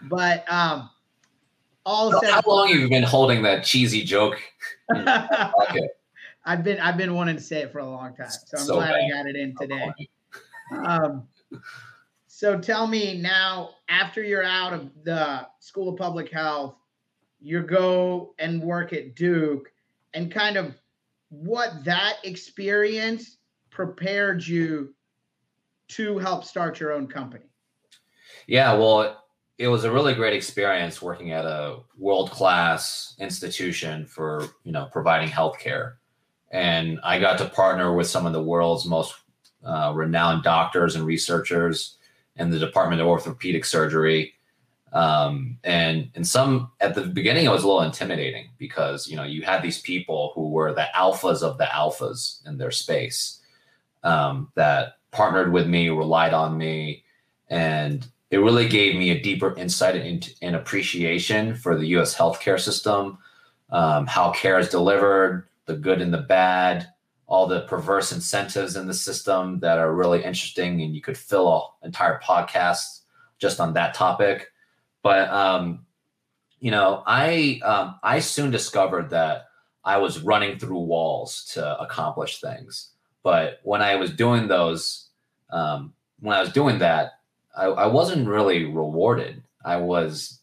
But 0.00 0.50
um, 0.50 0.88
all 1.84 2.10
so 2.10 2.30
how 2.30 2.40
long 2.46 2.68
have 2.68 2.80
you 2.80 2.88
been 2.88 3.02
holding 3.02 3.42
that 3.42 3.64
cheesy 3.64 4.02
joke? 4.02 4.40
okay. 4.90 5.88
I've 6.44 6.64
been 6.64 6.80
I've 6.80 6.96
been 6.96 7.14
wanting 7.14 7.36
to 7.36 7.42
say 7.42 7.60
it 7.60 7.70
for 7.70 7.80
a 7.80 7.86
long 7.88 8.16
time, 8.16 8.30
so 8.30 8.56
I'm 8.58 8.64
so 8.64 8.74
glad 8.76 8.92
bad. 8.92 9.00
I 9.00 9.10
got 9.10 9.26
it 9.26 9.36
in 9.36 9.54
today. 9.54 9.92
Um, 10.84 11.28
so 12.26 12.58
tell 12.58 12.86
me 12.86 13.20
now, 13.20 13.74
after 13.88 14.22
you're 14.22 14.42
out 14.42 14.72
of 14.72 14.90
the 15.04 15.46
School 15.60 15.90
of 15.90 15.98
Public 15.98 16.32
Health, 16.32 16.74
you 17.40 17.62
go 17.62 18.34
and 18.38 18.60
work 18.60 18.92
at 18.92 19.14
Duke, 19.14 19.70
and 20.14 20.32
kind 20.32 20.56
of 20.56 20.74
what 21.28 21.84
that 21.84 22.16
experience 22.24 23.36
prepared 23.70 24.44
you 24.44 24.94
to 25.96 26.18
help 26.18 26.44
start 26.44 26.80
your 26.80 26.92
own 26.92 27.06
company? 27.06 27.44
Yeah, 28.46 28.74
well, 28.74 29.22
it 29.58 29.68
was 29.68 29.84
a 29.84 29.92
really 29.92 30.14
great 30.14 30.34
experience 30.34 31.00
working 31.00 31.32
at 31.32 31.44
a 31.44 31.80
world 31.98 32.30
class 32.30 33.14
institution 33.18 34.06
for 34.06 34.46
you 34.64 34.72
know 34.72 34.88
providing 34.90 35.28
healthcare, 35.28 35.94
and 36.50 36.98
I 37.04 37.20
got 37.20 37.38
to 37.38 37.48
partner 37.48 37.94
with 37.94 38.06
some 38.06 38.26
of 38.26 38.32
the 38.32 38.42
world's 38.42 38.86
most 38.86 39.14
uh, 39.64 39.92
renowned 39.94 40.42
doctors 40.42 40.96
and 40.96 41.06
researchers 41.06 41.96
in 42.36 42.50
the 42.50 42.58
Department 42.58 43.00
of 43.00 43.06
Orthopedic 43.06 43.64
Surgery. 43.64 44.34
Um, 44.92 45.58
and 45.64 46.10
and 46.14 46.26
some 46.26 46.72
at 46.80 46.94
the 46.94 47.02
beginning 47.02 47.46
it 47.46 47.50
was 47.50 47.62
a 47.62 47.66
little 47.66 47.82
intimidating 47.82 48.50
because 48.58 49.08
you 49.08 49.16
know 49.16 49.22
you 49.22 49.40
had 49.40 49.62
these 49.62 49.80
people 49.80 50.32
who 50.34 50.50
were 50.50 50.74
the 50.74 50.86
alphas 50.94 51.42
of 51.42 51.56
the 51.56 51.64
alphas 51.64 52.46
in 52.46 52.58
their 52.58 52.70
space 52.70 53.40
um, 54.02 54.52
that 54.54 54.98
partnered 55.12 55.52
with 55.52 55.66
me, 55.66 55.88
relied 55.88 56.34
on 56.34 56.58
me, 56.58 57.04
and 57.48 58.06
it 58.30 58.38
really 58.38 58.66
gave 58.66 58.96
me 58.96 59.10
a 59.10 59.20
deeper 59.20 59.54
insight 59.56 59.94
into 59.94 60.32
and 60.42 60.56
appreciation 60.56 61.54
for 61.54 61.76
the 61.76 61.86
U.S. 61.88 62.16
healthcare 62.16 62.58
system, 62.58 63.18
um, 63.70 64.06
how 64.06 64.32
care 64.32 64.58
is 64.58 64.70
delivered, 64.70 65.46
the 65.66 65.76
good 65.76 66.00
and 66.00 66.12
the 66.12 66.18
bad, 66.18 66.88
all 67.26 67.46
the 67.46 67.62
perverse 67.62 68.10
incentives 68.10 68.74
in 68.74 68.86
the 68.86 68.94
system 68.94 69.60
that 69.60 69.78
are 69.78 69.94
really 69.94 70.24
interesting, 70.24 70.80
and 70.82 70.94
you 70.94 71.00
could 71.00 71.16
fill 71.16 71.74
an 71.82 71.88
entire 71.88 72.20
podcast 72.20 73.02
just 73.38 73.60
on 73.60 73.74
that 73.74 73.94
topic. 73.94 74.50
But 75.02 75.28
um, 75.28 75.84
you 76.58 76.70
know, 76.70 77.02
I 77.06 77.60
um, 77.64 77.96
I 78.02 78.20
soon 78.20 78.50
discovered 78.50 79.10
that 79.10 79.46
I 79.84 79.98
was 79.98 80.20
running 80.20 80.58
through 80.58 80.78
walls 80.78 81.44
to 81.52 81.80
accomplish 81.80 82.40
things. 82.40 82.91
But 83.22 83.60
when 83.62 83.82
I 83.82 83.96
was 83.96 84.10
doing 84.10 84.48
those, 84.48 85.08
um, 85.50 85.92
when 86.20 86.36
I 86.36 86.40
was 86.40 86.52
doing 86.52 86.78
that, 86.78 87.12
I, 87.56 87.66
I 87.66 87.86
wasn't 87.86 88.28
really 88.28 88.64
rewarded. 88.64 89.42
I 89.64 89.76
was 89.76 90.40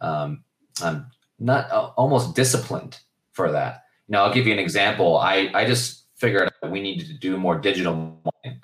um, 0.00 0.44
I'm 0.82 1.06
not 1.38 1.70
uh, 1.70 1.90
almost 1.96 2.34
disciplined 2.34 2.98
for 3.32 3.52
that. 3.52 3.84
Know, 4.08 4.24
I'll 4.24 4.34
give 4.34 4.46
you 4.46 4.52
an 4.52 4.58
example. 4.58 5.16
I 5.16 5.50
I 5.54 5.64
just 5.64 6.04
figured 6.16 6.50
we 6.68 6.80
needed 6.80 7.06
to 7.08 7.14
do 7.14 7.36
more 7.36 7.58
digital 7.58 7.94
marketing 7.94 8.62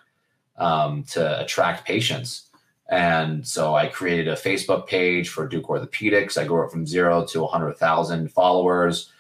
um, 0.57 1.05
to 1.05 1.41
attract 1.41 1.87
patients, 1.87 2.49
and 2.91 3.47
so 3.47 3.75
I 3.75 3.87
created 3.87 4.29
a 4.29 4.35
Facebook 4.35 4.87
page 4.87 5.31
for 5.31 5.49
Duke 5.49 5.67
Orthopedics. 5.67 6.37
I 6.37 6.45
grew 6.47 6.65
it 6.65 6.71
from 6.71 6.87
zero 6.87 7.25
to 7.27 7.47
hundred 7.47 7.77
thousand 7.79 8.31
followers. 8.33 9.11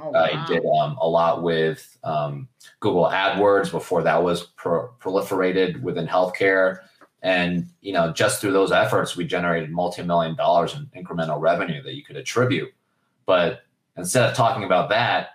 Oh, 0.00 0.10
wow. 0.10 0.24
I 0.24 0.46
did 0.46 0.64
um, 0.64 0.96
a 1.00 1.08
lot 1.08 1.42
with 1.42 1.98
um, 2.04 2.48
Google 2.80 3.06
AdWords 3.06 3.70
before 3.70 4.02
that 4.02 4.22
was 4.22 4.44
pro- 4.56 4.90
proliferated 5.00 5.80
within 5.82 6.06
healthcare. 6.06 6.78
And 7.22 7.68
you 7.80 7.92
know, 7.92 8.12
just 8.12 8.40
through 8.40 8.52
those 8.52 8.72
efforts, 8.72 9.16
we 9.16 9.24
generated 9.26 9.70
multi-million 9.70 10.34
dollars 10.36 10.74
in 10.74 10.90
incremental 10.96 11.40
revenue 11.40 11.82
that 11.82 11.94
you 11.94 12.04
could 12.04 12.16
attribute. 12.16 12.72
But 13.26 13.62
instead 13.96 14.28
of 14.28 14.34
talking 14.36 14.64
about 14.64 14.88
that, 14.90 15.30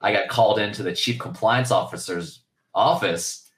I 0.00 0.12
got 0.12 0.28
called 0.28 0.58
into 0.58 0.82
the 0.82 0.94
chief 0.94 1.18
compliance 1.18 1.70
officer's 1.70 2.40
office 2.74 3.50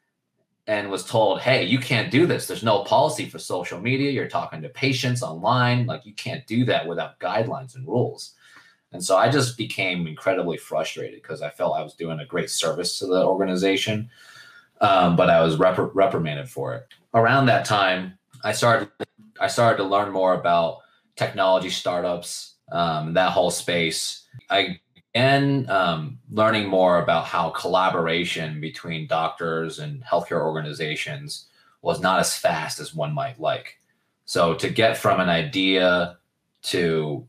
and 0.66 0.90
was 0.90 1.04
told, 1.04 1.40
"Hey, 1.42 1.64
you 1.64 1.78
can't 1.78 2.10
do 2.10 2.26
this. 2.26 2.46
There's 2.46 2.62
no 2.62 2.84
policy 2.84 3.28
for 3.28 3.38
social 3.38 3.78
media. 3.80 4.10
You're 4.10 4.28
talking 4.28 4.62
to 4.62 4.70
patients 4.70 5.22
online. 5.22 5.86
Like 5.86 6.06
you 6.06 6.14
can't 6.14 6.46
do 6.46 6.64
that 6.64 6.86
without 6.86 7.20
guidelines 7.20 7.74
and 7.74 7.86
rules." 7.86 8.34
And 8.94 9.04
so 9.04 9.18
I 9.18 9.28
just 9.28 9.58
became 9.58 10.06
incredibly 10.06 10.56
frustrated 10.56 11.20
because 11.20 11.42
I 11.42 11.50
felt 11.50 11.76
I 11.76 11.82
was 11.82 11.94
doing 11.94 12.20
a 12.20 12.26
great 12.26 12.48
service 12.48 12.98
to 13.00 13.06
the 13.06 13.22
organization, 13.22 14.08
um, 14.80 15.16
but 15.16 15.28
I 15.28 15.42
was 15.42 15.58
rep- 15.58 15.94
reprimanded 15.94 16.48
for 16.48 16.74
it 16.74 16.86
around 17.14 17.46
that 17.46 17.64
time, 17.64 18.18
I 18.42 18.52
started 18.52 18.90
I 19.40 19.46
started 19.46 19.78
to 19.78 19.88
learn 19.88 20.12
more 20.12 20.34
about 20.34 20.80
technology 21.16 21.70
startups, 21.70 22.54
um, 22.70 23.14
that 23.14 23.32
whole 23.32 23.50
space. 23.50 24.26
I 24.50 24.78
began 25.12 25.68
um, 25.70 26.18
learning 26.30 26.68
more 26.68 27.02
about 27.02 27.24
how 27.24 27.50
collaboration 27.50 28.60
between 28.60 29.06
doctors 29.06 29.78
and 29.78 30.04
healthcare 30.04 30.42
organizations 30.42 31.46
was 31.82 32.00
not 32.00 32.20
as 32.20 32.36
fast 32.36 32.80
as 32.80 32.94
one 32.94 33.12
might 33.12 33.40
like. 33.40 33.78
So 34.24 34.54
to 34.54 34.68
get 34.68 34.96
from 34.96 35.20
an 35.20 35.28
idea 35.28 36.18
to 36.64 37.26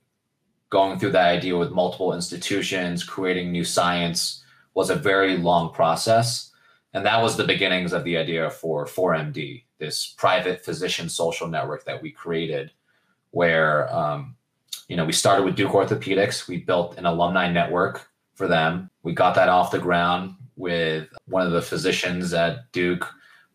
going 0.69 0.99
through 0.99 1.11
that 1.11 1.27
idea 1.27 1.57
with 1.57 1.71
multiple 1.71 2.13
institutions, 2.13 3.03
creating 3.03 3.51
new 3.51 3.63
science 3.63 4.43
was 4.73 4.89
a 4.89 4.95
very 4.95 5.37
long 5.37 5.73
process. 5.73 6.51
And 6.93 7.05
that 7.05 7.21
was 7.21 7.35
the 7.35 7.43
beginnings 7.43 7.93
of 7.93 8.03
the 8.03 8.17
idea 8.17 8.49
for 8.49 8.85
4MD, 8.85 9.63
this 9.79 10.07
private 10.17 10.63
physician 10.63 11.09
social 11.09 11.47
network 11.47 11.83
that 11.85 12.01
we 12.01 12.11
created, 12.11 12.71
where 13.31 13.93
um, 13.93 14.35
you 14.87 14.95
know 14.95 15.05
we 15.05 15.11
started 15.11 15.43
with 15.43 15.55
Duke 15.55 15.71
Orthopedics. 15.71 16.47
We 16.47 16.57
built 16.57 16.97
an 16.97 17.05
alumni 17.05 17.51
network 17.51 18.09
for 18.33 18.47
them. 18.47 18.89
We 19.03 19.13
got 19.13 19.35
that 19.35 19.49
off 19.49 19.71
the 19.71 19.79
ground 19.79 20.35
with 20.55 21.09
one 21.27 21.45
of 21.45 21.51
the 21.51 21.61
physicians 21.61 22.33
at 22.33 22.71
Duke, 22.71 23.05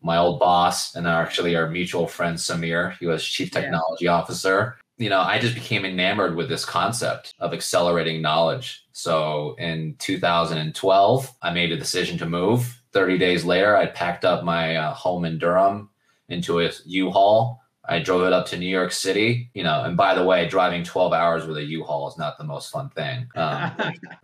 my 0.03 0.17
old 0.17 0.39
boss, 0.39 0.95
and 0.95 1.07
actually 1.07 1.55
our 1.55 1.67
mutual 1.67 2.07
friend 2.07 2.37
Samir. 2.37 2.95
He 2.99 3.07
was 3.07 3.25
chief 3.25 3.49
technology 3.49 4.05
yeah. 4.05 4.13
officer. 4.13 4.77
You 5.01 5.09
know, 5.09 5.21
I 5.21 5.39
just 5.39 5.55
became 5.55 5.83
enamored 5.83 6.35
with 6.35 6.47
this 6.47 6.63
concept 6.63 7.33
of 7.39 7.53
accelerating 7.53 8.21
knowledge. 8.21 8.85
So 8.91 9.55
in 9.57 9.95
2012, 9.99 11.31
I 11.41 11.51
made 11.51 11.71
a 11.71 11.77
decision 11.77 12.17
to 12.19 12.25
move 12.25 12.81
30 12.93 13.17
days 13.17 13.45
later, 13.45 13.75
I 13.75 13.87
packed 13.87 14.25
up 14.25 14.43
my 14.43 14.75
uh, 14.75 14.93
home 14.93 15.25
in 15.25 15.37
Durham 15.37 15.89
into 16.29 16.59
a 16.59 16.71
U-Haul. 16.85 17.59
I 17.83 17.99
drove 17.99 18.23
it 18.23 18.31
up 18.31 18.45
to 18.47 18.57
New 18.57 18.69
York 18.69 18.91
City, 18.91 19.49
you 19.53 19.63
know, 19.63 19.83
and 19.83 19.97
by 19.97 20.13
the 20.13 20.23
way, 20.23 20.47
driving 20.47 20.83
12 20.83 21.13
hours 21.13 21.47
with 21.47 21.57
a 21.57 21.63
U-Haul 21.63 22.07
is 22.07 22.17
not 22.17 22.37
the 22.37 22.43
most 22.43 22.71
fun 22.71 22.89
thing. 22.89 23.27
Um, 23.35 23.73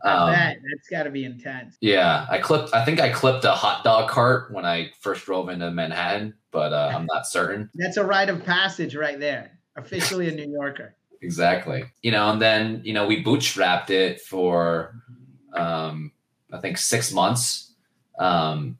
um, 0.03 0.31
that, 0.31 0.57
that's 0.62 0.88
got 0.89 1.03
to 1.03 1.10
be 1.10 1.25
intense. 1.25 1.75
Yeah. 1.81 2.25
I 2.29 2.38
clipped, 2.38 2.74
I 2.74 2.86
think 2.86 3.01
I 3.01 3.10
clipped 3.10 3.43
a 3.46 3.51
hot 3.51 3.84
dog 3.84 4.10
cart 4.10 4.53
when 4.53 4.65
I 4.65 4.91
first 5.01 5.25
drove 5.25 5.50
into 5.50 5.69
Manhattan, 5.72 6.36
but 6.51 6.72
uh, 6.72 6.91
I'm 6.93 7.05
not 7.07 7.27
certain. 7.27 7.69
That's 7.74 7.98
a 7.98 8.05
rite 8.05 8.29
of 8.29 8.46
passage 8.46 8.96
right 8.96 9.19
there. 9.19 9.56
Officially 9.77 10.29
a 10.29 10.31
New 10.31 10.51
Yorker. 10.51 10.96
exactly. 11.22 11.86
You 12.01 12.12
know, 12.12 12.29
and 12.29 12.41
then, 12.41 12.81
you 12.84 12.93
know, 12.93 13.07
we 13.07 13.24
bootstrapped 13.24 13.89
it 13.89 14.22
for, 14.22 14.96
um, 15.53 16.12
I 16.51 16.60
think 16.60 16.77
six 16.77 17.12
months 17.12 17.67
um, 18.19 18.77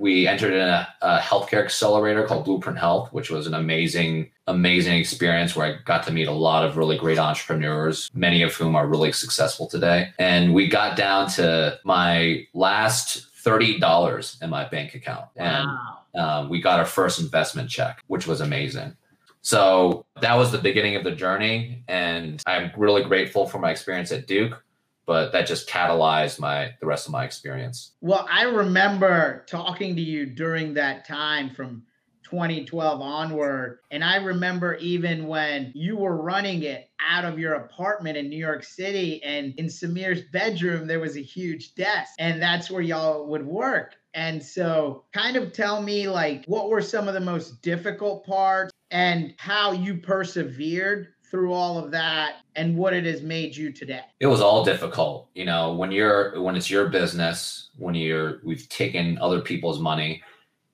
we 0.00 0.26
entered 0.26 0.54
in 0.54 0.66
a, 0.66 0.88
a, 1.02 1.18
healthcare 1.18 1.62
accelerator 1.62 2.24
called 2.24 2.46
Blueprint 2.46 2.78
Health, 2.78 3.12
which 3.12 3.30
was 3.30 3.46
an 3.46 3.52
amazing, 3.52 4.30
amazing 4.46 4.98
experience 4.98 5.54
where 5.54 5.66
I 5.66 5.82
got 5.84 6.04
to 6.04 6.12
meet 6.12 6.26
a 6.26 6.32
lot 6.32 6.64
of 6.64 6.78
really 6.78 6.96
great 6.96 7.18
entrepreneurs, 7.18 8.10
many 8.14 8.40
of 8.40 8.54
whom 8.54 8.74
are 8.74 8.86
really 8.86 9.12
successful 9.12 9.66
today. 9.68 10.08
And 10.18 10.54
we 10.54 10.68
got 10.68 10.96
down 10.96 11.28
to 11.32 11.78
my 11.84 12.46
last 12.54 13.26
$30 13.44 14.42
in 14.42 14.48
my 14.48 14.66
bank 14.66 14.94
account. 14.94 15.26
Wow. 15.36 15.98
And 16.14 16.20
um, 16.22 16.48
we 16.48 16.62
got 16.62 16.78
our 16.78 16.86
first 16.86 17.20
investment 17.20 17.68
check, 17.68 18.02
which 18.06 18.26
was 18.26 18.40
amazing. 18.40 18.96
So 19.42 20.04
that 20.20 20.34
was 20.34 20.52
the 20.52 20.58
beginning 20.58 20.96
of 20.96 21.04
the 21.04 21.12
journey. 21.12 21.82
And 21.88 22.42
I'm 22.46 22.70
really 22.76 23.02
grateful 23.02 23.46
for 23.46 23.58
my 23.58 23.70
experience 23.70 24.12
at 24.12 24.26
Duke 24.26 24.62
but 25.10 25.32
that 25.32 25.44
just 25.44 25.68
catalyzed 25.68 26.38
my 26.38 26.72
the 26.78 26.86
rest 26.86 27.06
of 27.06 27.10
my 27.10 27.24
experience. 27.24 27.96
Well, 28.00 28.28
I 28.30 28.44
remember 28.44 29.44
talking 29.48 29.96
to 29.96 30.00
you 30.00 30.24
during 30.24 30.72
that 30.74 31.04
time 31.04 31.50
from 31.50 31.82
2012 32.30 33.00
onward. 33.00 33.80
And 33.90 34.04
I 34.04 34.16
remember 34.18 34.76
even 34.76 35.26
when 35.26 35.72
you 35.74 35.96
were 35.96 36.22
running 36.22 36.62
it 36.62 36.90
out 37.00 37.24
of 37.24 37.40
your 37.40 37.54
apartment 37.54 38.18
in 38.18 38.28
New 38.28 38.38
York 38.38 38.62
City, 38.62 39.20
and 39.24 39.52
in 39.58 39.66
Samir's 39.66 40.22
bedroom, 40.30 40.86
there 40.86 41.00
was 41.00 41.16
a 41.16 41.22
huge 41.22 41.74
desk, 41.74 42.12
and 42.20 42.40
that's 42.40 42.70
where 42.70 42.82
y'all 42.82 43.26
would 43.26 43.44
work. 43.44 43.96
And 44.14 44.40
so, 44.40 45.04
kind 45.12 45.36
of 45.36 45.52
tell 45.52 45.82
me, 45.82 46.08
like, 46.08 46.44
what 46.46 46.68
were 46.68 46.82
some 46.82 47.08
of 47.08 47.14
the 47.14 47.20
most 47.20 47.62
difficult 47.62 48.24
parts 48.24 48.69
and 48.90 49.34
how 49.38 49.72
you 49.72 49.96
persevered 49.96 51.08
through 51.30 51.52
all 51.52 51.78
of 51.78 51.90
that 51.92 52.36
and 52.56 52.76
what 52.76 52.92
it 52.92 53.04
has 53.04 53.22
made 53.22 53.56
you 53.56 53.72
today? 53.72 54.02
It 54.18 54.26
was 54.26 54.40
all 54.40 54.64
difficult. 54.64 55.28
You 55.34 55.44
know, 55.44 55.74
when 55.74 55.92
you're 55.92 56.40
when 56.40 56.56
it's 56.56 56.70
your 56.70 56.88
business, 56.88 57.70
when 57.76 57.94
you're 57.94 58.40
we've 58.44 58.68
taken 58.68 59.18
other 59.18 59.40
people's 59.40 59.78
money, 59.78 60.22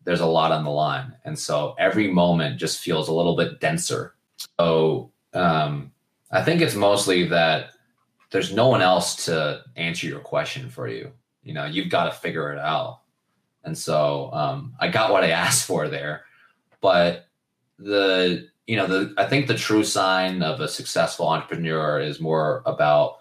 there's 0.04 0.20
a 0.20 0.26
lot 0.26 0.52
on 0.52 0.64
the 0.64 0.70
line. 0.70 1.14
And 1.24 1.38
so 1.38 1.74
every 1.78 2.10
moment 2.10 2.58
just 2.58 2.80
feels 2.80 3.08
a 3.08 3.14
little 3.14 3.36
bit 3.36 3.60
denser. 3.60 4.14
So 4.58 5.10
um 5.34 5.92
I 6.30 6.42
think 6.42 6.60
it's 6.60 6.74
mostly 6.74 7.28
that 7.28 7.70
there's 8.30 8.52
no 8.52 8.68
one 8.68 8.82
else 8.82 9.26
to 9.26 9.62
answer 9.76 10.06
your 10.06 10.20
question 10.20 10.68
for 10.68 10.88
you. 10.88 11.12
You 11.42 11.54
know, 11.54 11.64
you've 11.64 11.90
got 11.90 12.06
to 12.06 12.10
figure 12.10 12.52
it 12.52 12.58
out. 12.58 13.00
And 13.64 13.76
so 13.76 14.30
um, 14.32 14.74
I 14.80 14.88
got 14.88 15.12
what 15.12 15.24
I 15.24 15.30
asked 15.44 15.66
for 15.66 15.88
there. 15.88 16.24
But 16.80 17.28
the 17.78 18.48
you 18.66 18.76
know, 18.76 18.86
the 18.86 19.14
I 19.16 19.26
think 19.26 19.46
the 19.46 19.54
true 19.54 19.84
sign 19.84 20.42
of 20.42 20.60
a 20.60 20.68
successful 20.68 21.28
entrepreneur 21.28 22.00
is 22.00 22.20
more 22.20 22.62
about 22.66 23.18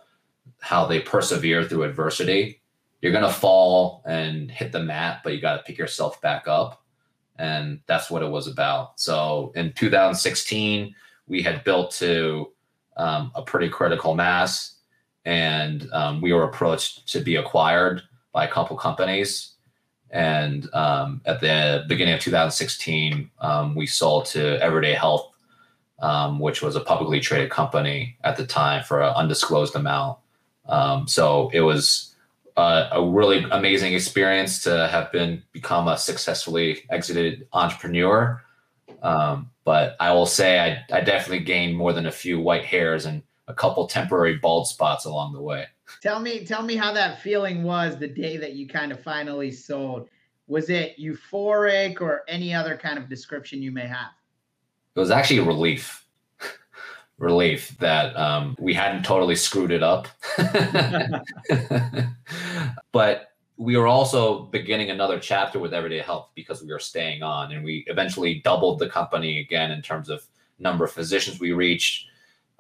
how 0.61 0.85
they 0.85 0.99
persevere 0.99 1.63
through 1.63 1.83
adversity. 1.83 2.61
You're 3.01 3.11
gonna 3.11 3.31
fall 3.31 4.01
and 4.05 4.49
hit 4.49 4.71
the 4.71 4.83
mat, 4.83 5.21
but 5.23 5.33
you 5.33 5.41
got 5.41 5.57
to 5.57 5.63
pick 5.63 5.77
yourself 5.77 6.19
back 6.21 6.47
up, 6.47 6.83
and 7.37 7.79
that's 7.85 8.09
what 8.09 8.23
it 8.23 8.29
was 8.29 8.47
about. 8.47 8.99
So 8.99 9.51
in 9.55 9.73
2016, 9.73 10.95
we 11.27 11.41
had 11.41 11.63
built 11.63 11.91
to 11.91 12.51
um, 12.97 13.31
a 13.35 13.41
pretty 13.43 13.69
critical 13.69 14.15
mass, 14.15 14.79
and 15.25 15.87
um, 15.91 16.21
we 16.21 16.33
were 16.33 16.43
approached 16.43 17.07
to 17.09 17.19
be 17.19 17.35
acquired 17.35 18.01
by 18.31 18.45
a 18.45 18.51
couple 18.51 18.75
companies. 18.77 19.54
And 20.11 20.73
um, 20.73 21.21
at 21.25 21.41
the 21.41 21.83
beginning 21.87 22.13
of 22.13 22.19
2016, 22.19 23.29
um, 23.39 23.75
we 23.75 23.85
sold 23.87 24.25
to 24.27 24.61
Everyday 24.61 24.93
Health, 24.93 25.31
um, 25.99 26.39
which 26.39 26.61
was 26.61 26.75
a 26.75 26.81
publicly 26.81 27.19
traded 27.19 27.49
company 27.49 28.17
at 28.23 28.37
the 28.37 28.45
time 28.45 28.83
for 28.83 29.01
an 29.01 29.13
undisclosed 29.15 29.75
amount. 29.75 30.19
Um, 30.67 31.07
so 31.07 31.49
it 31.53 31.61
was 31.61 32.15
uh, 32.57 32.89
a 32.91 33.03
really 33.03 33.45
amazing 33.51 33.93
experience 33.93 34.63
to 34.63 34.87
have 34.87 35.11
been 35.11 35.43
become 35.51 35.87
a 35.87 35.97
successfully 35.97 36.85
exited 36.89 37.47
entrepreneur. 37.51 38.41
Um, 39.01 39.51
but 39.65 39.95
I 39.99 40.13
will 40.13 40.25
say 40.25 40.59
I, 40.59 40.95
I 40.95 41.01
definitely 41.01 41.43
gained 41.43 41.75
more 41.75 41.91
than 41.91 42.05
a 42.05 42.11
few 42.11 42.39
white 42.39 42.65
hairs 42.65 43.05
and 43.05 43.23
a 43.47 43.53
couple 43.53 43.87
temporary 43.87 44.37
bald 44.37 44.67
spots 44.67 45.05
along 45.05 45.33
the 45.33 45.41
way. 45.41 45.65
Tell 46.01 46.19
me, 46.19 46.45
tell 46.45 46.63
me 46.63 46.75
how 46.75 46.91
that 46.93 47.21
feeling 47.21 47.63
was 47.63 47.97
the 47.97 48.07
day 48.07 48.37
that 48.37 48.53
you 48.53 48.67
kind 48.67 48.91
of 48.91 48.99
finally 49.01 49.51
sold. 49.51 50.09
Was 50.47 50.69
it 50.69 50.97
euphoric 50.99 52.01
or 52.01 52.23
any 52.27 52.53
other 52.53 52.77
kind 52.77 52.97
of 52.97 53.09
description 53.09 53.61
you 53.61 53.71
may 53.71 53.87
have? 53.87 54.11
It 54.95 54.99
was 54.99 55.11
actually 55.11 55.39
relief. 55.41 56.05
relief 57.17 57.77
that 57.79 58.15
um, 58.17 58.55
we 58.59 58.73
hadn't 58.73 59.03
totally 59.03 59.35
screwed 59.35 59.71
it 59.71 59.83
up. 59.83 60.07
but 62.91 63.31
we 63.57 63.77
were 63.77 63.87
also 63.87 64.43
beginning 64.45 64.89
another 64.89 65.19
chapter 65.19 65.59
with 65.59 65.73
Everyday 65.73 65.99
Health 65.99 66.29
because 66.35 66.61
we 66.61 66.71
were 66.71 66.79
staying 66.79 67.23
on, 67.23 67.51
and 67.51 67.63
we 67.63 67.85
eventually 67.87 68.41
doubled 68.43 68.79
the 68.79 68.89
company 68.89 69.39
again 69.39 69.71
in 69.71 69.81
terms 69.81 70.09
of 70.09 70.25
number 70.59 70.85
of 70.85 70.91
physicians 70.91 71.39
we 71.39 71.51
reached. 71.51 72.07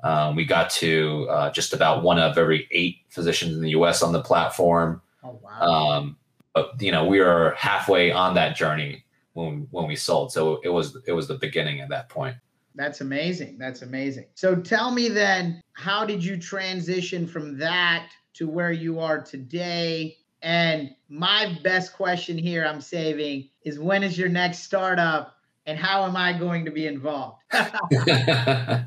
Um, 0.05 0.35
we 0.35 0.45
got 0.45 0.69
to 0.69 1.27
uh, 1.31 1.51
just 1.51 1.73
about 1.73 2.03
one 2.03 2.19
of 2.19 2.37
every 2.37 2.67
eight 2.69 2.99
physicians 3.09 3.55
in 3.55 3.61
the 3.61 3.71
U.S. 3.71 4.03
on 4.03 4.13
the 4.13 4.21
platform. 4.21 5.01
Oh 5.23 5.39
wow! 5.41 5.61
Um, 5.61 6.17
but 6.53 6.79
you 6.79 6.91
know, 6.91 7.05
we 7.05 7.19
are 7.19 7.55
halfway 7.55 8.11
on 8.11 8.35
that 8.35 8.55
journey 8.55 9.03
when 9.33 9.67
when 9.71 9.87
we 9.87 9.95
sold, 9.95 10.31
so 10.31 10.61
it 10.63 10.69
was 10.69 10.95
it 11.07 11.11
was 11.11 11.27
the 11.27 11.39
beginning 11.39 11.81
at 11.81 11.89
that 11.89 12.09
point. 12.09 12.35
That's 12.75 13.01
amazing. 13.01 13.57
That's 13.57 13.81
amazing. 13.81 14.27
So 14.35 14.55
tell 14.55 14.91
me 14.91 15.09
then, 15.09 15.59
how 15.73 16.05
did 16.05 16.23
you 16.23 16.37
transition 16.37 17.25
from 17.25 17.57
that 17.57 18.09
to 18.35 18.47
where 18.47 18.71
you 18.71 18.99
are 18.99 19.23
today? 19.23 20.17
And 20.43 20.93
my 21.09 21.57
best 21.63 21.93
question 21.93 22.37
here 22.37 22.63
I'm 22.63 22.81
saving 22.81 23.49
is 23.63 23.79
when 23.79 24.03
is 24.03 24.19
your 24.19 24.29
next 24.29 24.59
startup 24.59 25.37
and 25.65 25.79
how 25.79 26.03
am 26.03 26.15
I 26.15 26.37
going 26.37 26.63
to 26.65 26.71
be 26.71 26.85
involved? 26.85 27.41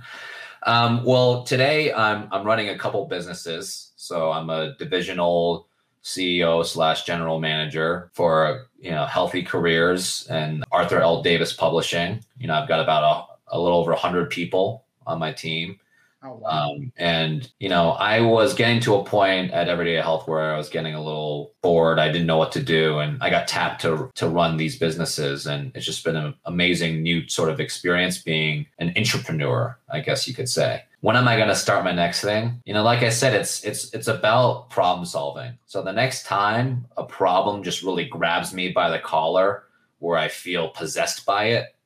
um, 0.64 1.04
well, 1.04 1.42
today 1.44 1.92
I'm, 1.92 2.28
I'm 2.32 2.44
running 2.44 2.68
a 2.68 2.78
couple 2.78 3.04
businesses. 3.06 3.92
So 3.96 4.30
I'm 4.30 4.50
a 4.50 4.74
divisional 4.78 5.66
CEO 6.02 6.64
slash 6.64 7.04
general 7.04 7.40
manager 7.40 8.10
for, 8.14 8.68
you 8.80 8.90
know, 8.90 9.04
Healthy 9.06 9.42
Careers 9.42 10.26
and 10.30 10.64
Arthur 10.72 11.00
L. 11.00 11.22
Davis 11.22 11.52
Publishing. 11.52 12.24
You 12.38 12.46
know, 12.46 12.54
I've 12.54 12.68
got 12.68 12.80
about 12.80 13.38
a, 13.50 13.56
a 13.56 13.60
little 13.60 13.78
over 13.78 13.90
100 13.92 14.30
people 14.30 14.84
on 15.06 15.18
my 15.18 15.32
team. 15.32 15.78
Oh, 16.20 16.34
wow. 16.34 16.72
Um, 16.72 16.92
and 16.96 17.48
you 17.60 17.68
know, 17.68 17.90
I 17.92 18.20
was 18.20 18.52
getting 18.52 18.80
to 18.80 18.96
a 18.96 19.04
point 19.04 19.52
at 19.52 19.68
Everyday 19.68 19.94
Health 19.94 20.26
where 20.26 20.52
I 20.52 20.56
was 20.56 20.68
getting 20.68 20.94
a 20.94 21.02
little 21.02 21.54
bored. 21.62 22.00
I 22.00 22.10
didn't 22.10 22.26
know 22.26 22.38
what 22.38 22.50
to 22.52 22.62
do, 22.62 22.98
and 22.98 23.22
I 23.22 23.30
got 23.30 23.46
tapped 23.46 23.82
to 23.82 24.10
to 24.16 24.28
run 24.28 24.56
these 24.56 24.78
businesses. 24.78 25.46
And 25.46 25.70
it's 25.76 25.86
just 25.86 26.04
been 26.04 26.16
an 26.16 26.34
amazing 26.44 27.02
new 27.02 27.28
sort 27.28 27.50
of 27.50 27.60
experience 27.60 28.18
being 28.18 28.66
an 28.80 28.92
entrepreneur, 28.96 29.78
I 29.88 30.00
guess 30.00 30.26
you 30.26 30.34
could 30.34 30.48
say. 30.48 30.82
When 31.02 31.14
am 31.14 31.28
I 31.28 31.36
going 31.36 31.48
to 31.48 31.54
start 31.54 31.84
my 31.84 31.92
next 31.92 32.22
thing? 32.22 32.60
You 32.64 32.74
know, 32.74 32.82
like 32.82 33.04
I 33.04 33.10
said, 33.10 33.32
it's 33.34 33.62
it's 33.62 33.94
it's 33.94 34.08
about 34.08 34.70
problem 34.70 35.06
solving. 35.06 35.56
So 35.66 35.82
the 35.82 35.92
next 35.92 36.26
time 36.26 36.86
a 36.96 37.04
problem 37.04 37.62
just 37.62 37.84
really 37.84 38.06
grabs 38.06 38.52
me 38.52 38.70
by 38.72 38.90
the 38.90 38.98
collar, 38.98 39.64
where 40.00 40.18
I 40.18 40.26
feel 40.26 40.70
possessed 40.70 41.24
by 41.24 41.44
it, 41.50 41.76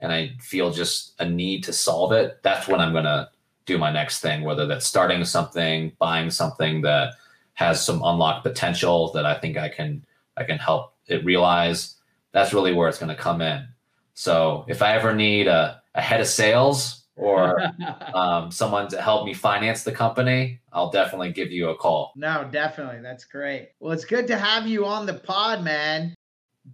and 0.00 0.10
I 0.10 0.32
feel 0.40 0.70
just 0.70 1.12
a 1.20 1.28
need 1.28 1.64
to 1.64 1.74
solve 1.74 2.12
it, 2.12 2.42
that's 2.42 2.68
when 2.68 2.80
I'm 2.80 2.92
going 2.92 3.04
to 3.04 3.28
do 3.66 3.78
my 3.78 3.92
next 3.92 4.20
thing, 4.20 4.42
whether 4.42 4.66
that's 4.66 4.86
starting 4.86 5.24
something, 5.24 5.92
buying 5.98 6.30
something 6.30 6.82
that 6.82 7.14
has 7.54 7.84
some 7.84 8.02
unlocked 8.04 8.44
potential 8.44 9.12
that 9.12 9.26
I 9.26 9.34
think 9.34 9.56
I 9.56 9.68
can 9.68 10.04
I 10.36 10.44
can 10.44 10.58
help 10.58 10.94
it 11.06 11.24
realize. 11.24 11.96
That's 12.32 12.54
really 12.54 12.72
where 12.72 12.88
it's 12.88 12.98
going 12.98 13.14
to 13.14 13.22
come 13.22 13.42
in. 13.42 13.66
So 14.14 14.64
if 14.68 14.82
I 14.82 14.94
ever 14.94 15.14
need 15.14 15.46
a, 15.46 15.82
a 15.94 16.00
head 16.00 16.20
of 16.20 16.26
sales 16.26 17.04
or 17.16 17.60
um, 18.14 18.50
someone 18.50 18.88
to 18.88 19.00
help 19.00 19.26
me 19.26 19.34
finance 19.34 19.82
the 19.82 19.92
company, 19.92 20.60
I'll 20.72 20.90
definitely 20.90 21.32
give 21.32 21.52
you 21.52 21.68
a 21.68 21.76
call. 21.76 22.12
No, 22.16 22.48
definitely. 22.50 23.02
That's 23.02 23.24
great. 23.24 23.70
Well, 23.80 23.92
it's 23.92 24.06
good 24.06 24.26
to 24.28 24.38
have 24.38 24.66
you 24.66 24.86
on 24.86 25.06
the 25.06 25.14
pod, 25.14 25.62
man. 25.62 26.14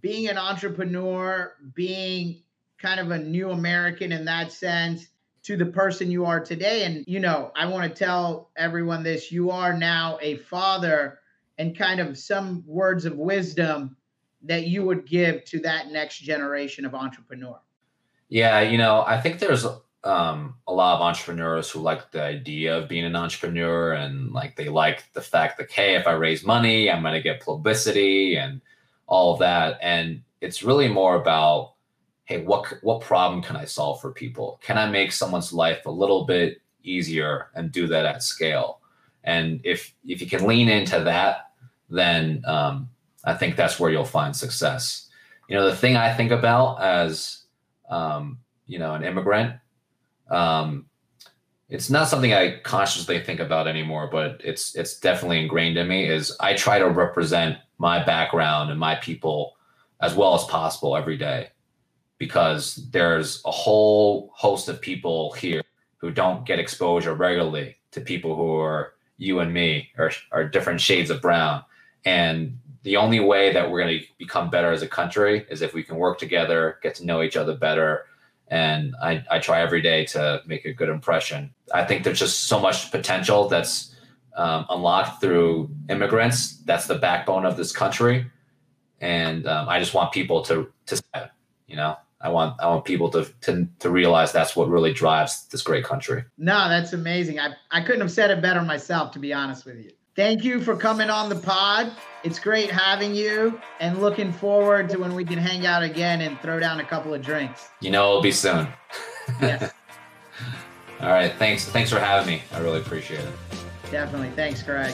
Being 0.01 0.29
an 0.29 0.37
entrepreneur, 0.37 1.55
being 1.73 2.41
kind 2.77 2.99
of 2.99 3.11
a 3.11 3.17
new 3.17 3.51
American 3.51 4.11
in 4.11 4.23
that 4.25 4.51
sense, 4.51 5.07
to 5.49 5.57
the 5.57 5.65
person 5.65 6.11
you 6.11 6.25
are 6.25 6.39
today. 6.39 6.83
And, 6.83 7.03
you 7.07 7.19
know, 7.19 7.51
I 7.55 7.65
want 7.65 7.91
to 7.91 7.97
tell 7.97 8.51
everyone 8.55 9.01
this 9.01 9.31
you 9.31 9.49
are 9.49 9.75
now 9.75 10.19
a 10.21 10.37
father 10.37 11.17
and 11.57 11.75
kind 11.75 11.99
of 11.99 12.19
some 12.19 12.63
words 12.67 13.05
of 13.05 13.15
wisdom 13.15 13.97
that 14.43 14.67
you 14.67 14.85
would 14.85 15.07
give 15.07 15.43
to 15.45 15.59
that 15.61 15.91
next 15.91 16.19
generation 16.19 16.85
of 16.85 16.93
entrepreneur. 16.93 17.59
Yeah, 18.27 18.61
you 18.61 18.77
know, 18.77 19.03
I 19.07 19.19
think 19.19 19.39
there's 19.39 19.65
um, 20.03 20.53
a 20.67 20.71
lot 20.71 20.97
of 20.97 21.01
entrepreneurs 21.01 21.71
who 21.71 21.79
like 21.79 22.11
the 22.11 22.21
idea 22.21 22.77
of 22.77 22.87
being 22.87 23.05
an 23.05 23.15
entrepreneur 23.15 23.93
and 23.93 24.31
like 24.31 24.55
they 24.55 24.69
like 24.69 25.11
the 25.13 25.21
fact 25.21 25.57
that, 25.57 25.71
hey, 25.71 25.95
if 25.95 26.05
I 26.05 26.11
raise 26.11 26.45
money, 26.45 26.91
I'm 26.91 27.01
going 27.01 27.15
to 27.15 27.23
get 27.23 27.41
publicity 27.41 28.35
and 28.35 28.61
all 29.07 29.33
of 29.33 29.39
that. 29.39 29.79
And 29.81 30.21
it's 30.41 30.61
really 30.61 30.89
more 30.89 31.15
about 31.15 31.73
hey, 32.29 32.43
what 32.43 32.71
what 32.81 33.01
problem 33.01 33.41
can 33.41 33.55
I 33.55 33.65
solve 33.65 33.99
for 33.99 34.11
people? 34.11 34.61
Can 34.63 34.77
I 34.77 34.87
make 34.87 35.11
someone's 35.11 35.51
life 35.51 35.87
a 35.87 35.91
little 35.91 36.25
bit 36.25 36.61
easier 36.83 37.47
and 37.55 37.71
do 37.71 37.87
that 37.87 38.05
at 38.05 38.21
scale? 38.21 38.81
And 39.23 39.59
if 39.63 39.93
if 40.05 40.21
you 40.21 40.27
can 40.27 40.45
lean 40.45 40.69
into 40.69 40.99
that, 41.03 41.51
then 41.89 42.43
um, 42.45 42.87
I 43.25 43.33
think 43.33 43.55
that's 43.55 43.79
where 43.79 43.89
you'll 43.89 44.05
find 44.05 44.35
success. 44.35 45.09
You 45.49 45.55
know, 45.55 45.65
the 45.67 45.75
thing 45.75 45.97
I 45.97 46.13
think 46.13 46.29
about 46.29 46.79
as 46.79 47.45
um, 47.89 48.37
you 48.67 48.77
know 48.77 48.93
an 48.93 49.03
immigrant, 49.03 49.55
um, 50.29 50.85
it's 51.67 51.89
not 51.89 52.09
something 52.09 52.31
I 52.31 52.59
consciously 52.59 53.19
think 53.19 53.39
about 53.39 53.67
anymore, 53.67 54.07
but 54.11 54.39
it's 54.43 54.75
it's 54.75 54.99
definitely 54.99 55.41
ingrained 55.41 55.77
in 55.77 55.87
me. 55.87 56.07
Is 56.07 56.37
I 56.39 56.53
try 56.53 56.77
to 56.77 56.89
represent 56.89 57.57
my 57.79 58.03
background 58.05 58.69
and 58.69 58.79
my 58.79 58.95
people 58.95 59.55
as 59.99 60.13
well 60.13 60.35
as 60.35 60.43
possible 60.43 60.95
every 60.95 61.17
day 61.17 61.49
because 62.19 62.75
there's 62.91 63.41
a 63.45 63.51
whole 63.51 64.29
host 64.35 64.69
of 64.69 64.79
people 64.79 65.31
here 65.31 65.63
who 65.97 66.11
don't 66.11 66.45
get 66.45 66.59
exposure 66.59 67.15
regularly 67.15 67.77
to 67.91 68.01
people 68.01 68.35
who 68.35 68.55
are 68.57 68.93
you 69.17 69.39
and 69.39 69.53
me 69.53 69.89
or 69.97 70.11
are 70.31 70.47
different 70.47 70.79
shades 70.79 71.09
of 71.09 71.21
brown. 71.21 71.63
And 72.05 72.59
the 72.83 72.97
only 72.97 73.19
way 73.19 73.51
that 73.51 73.69
we're 73.69 73.81
going 73.81 73.99
to 73.99 74.05
become 74.17 74.49
better 74.49 74.71
as 74.71 74.81
a 74.81 74.87
country 74.87 75.45
is 75.49 75.61
if 75.61 75.73
we 75.73 75.83
can 75.83 75.97
work 75.97 76.19
together, 76.19 76.77
get 76.83 76.95
to 76.95 77.05
know 77.05 77.21
each 77.21 77.35
other 77.35 77.55
better. 77.55 78.05
And 78.47 78.95
I, 79.01 79.23
I 79.29 79.39
try 79.39 79.61
every 79.61 79.81
day 79.81 80.05
to 80.05 80.41
make 80.45 80.65
a 80.65 80.73
good 80.73 80.89
impression. 80.89 81.53
I 81.73 81.83
think 81.83 82.03
there's 82.03 82.19
just 82.19 82.43
so 82.43 82.59
much 82.59 82.91
potential 82.91 83.47
that's 83.47 83.95
um, 84.35 84.65
unlocked 84.69 85.21
through 85.21 85.69
immigrants. 85.89 86.57
That's 86.65 86.87
the 86.87 86.95
backbone 86.95 87.45
of 87.45 87.57
this 87.57 87.71
country. 87.71 88.25
And 89.01 89.47
um, 89.47 89.69
I 89.69 89.79
just 89.79 89.93
want 89.93 90.11
people 90.11 90.41
to, 90.43 90.71
to, 90.87 91.31
you 91.67 91.75
know, 91.75 91.97
I 92.21 92.29
want 92.29 92.59
I 92.59 92.67
want 92.67 92.85
people 92.85 93.09
to, 93.11 93.25
to 93.41 93.67
to 93.79 93.89
realize 93.89 94.31
that's 94.31 94.55
what 94.55 94.69
really 94.69 94.93
drives 94.93 95.45
this 95.47 95.61
great 95.61 95.85
country. 95.85 96.23
No, 96.37 96.67
that's 96.67 96.93
amazing. 96.93 97.39
I, 97.39 97.53
I 97.71 97.81
couldn't 97.81 98.01
have 98.01 98.11
said 98.11 98.29
it 98.29 98.41
better 98.41 98.61
myself, 98.61 99.11
to 99.13 99.19
be 99.19 99.33
honest 99.33 99.65
with 99.65 99.77
you. 99.77 99.91
Thank 100.15 100.43
you 100.43 100.59
for 100.59 100.75
coming 100.75 101.09
on 101.09 101.29
the 101.29 101.35
pod. 101.35 101.93
It's 102.25 102.39
great 102.39 102.69
having 102.69 103.15
you 103.15 103.61
and 103.79 104.01
looking 104.01 104.33
forward 104.33 104.89
to 104.89 104.97
when 104.97 105.15
we 105.15 105.23
can 105.23 105.37
hang 105.37 105.65
out 105.65 105.81
again 105.81 106.19
and 106.21 106.37
throw 106.41 106.59
down 106.59 106.81
a 106.81 106.83
couple 106.83 107.13
of 107.13 107.21
drinks. 107.21 107.69
You 107.79 107.91
know 107.91 108.09
it'll 108.09 108.21
be 108.21 108.33
soon. 108.33 108.67
Yes. 109.41 109.71
All 110.99 111.09
right. 111.09 111.31
Thanks. 111.35 111.65
Thanks 111.69 111.89
for 111.89 111.99
having 111.99 112.27
me. 112.27 112.41
I 112.51 112.59
really 112.59 112.79
appreciate 112.79 113.21
it. 113.21 113.33
Definitely. 113.91 114.31
Thanks, 114.31 114.61
Greg. 114.61 114.93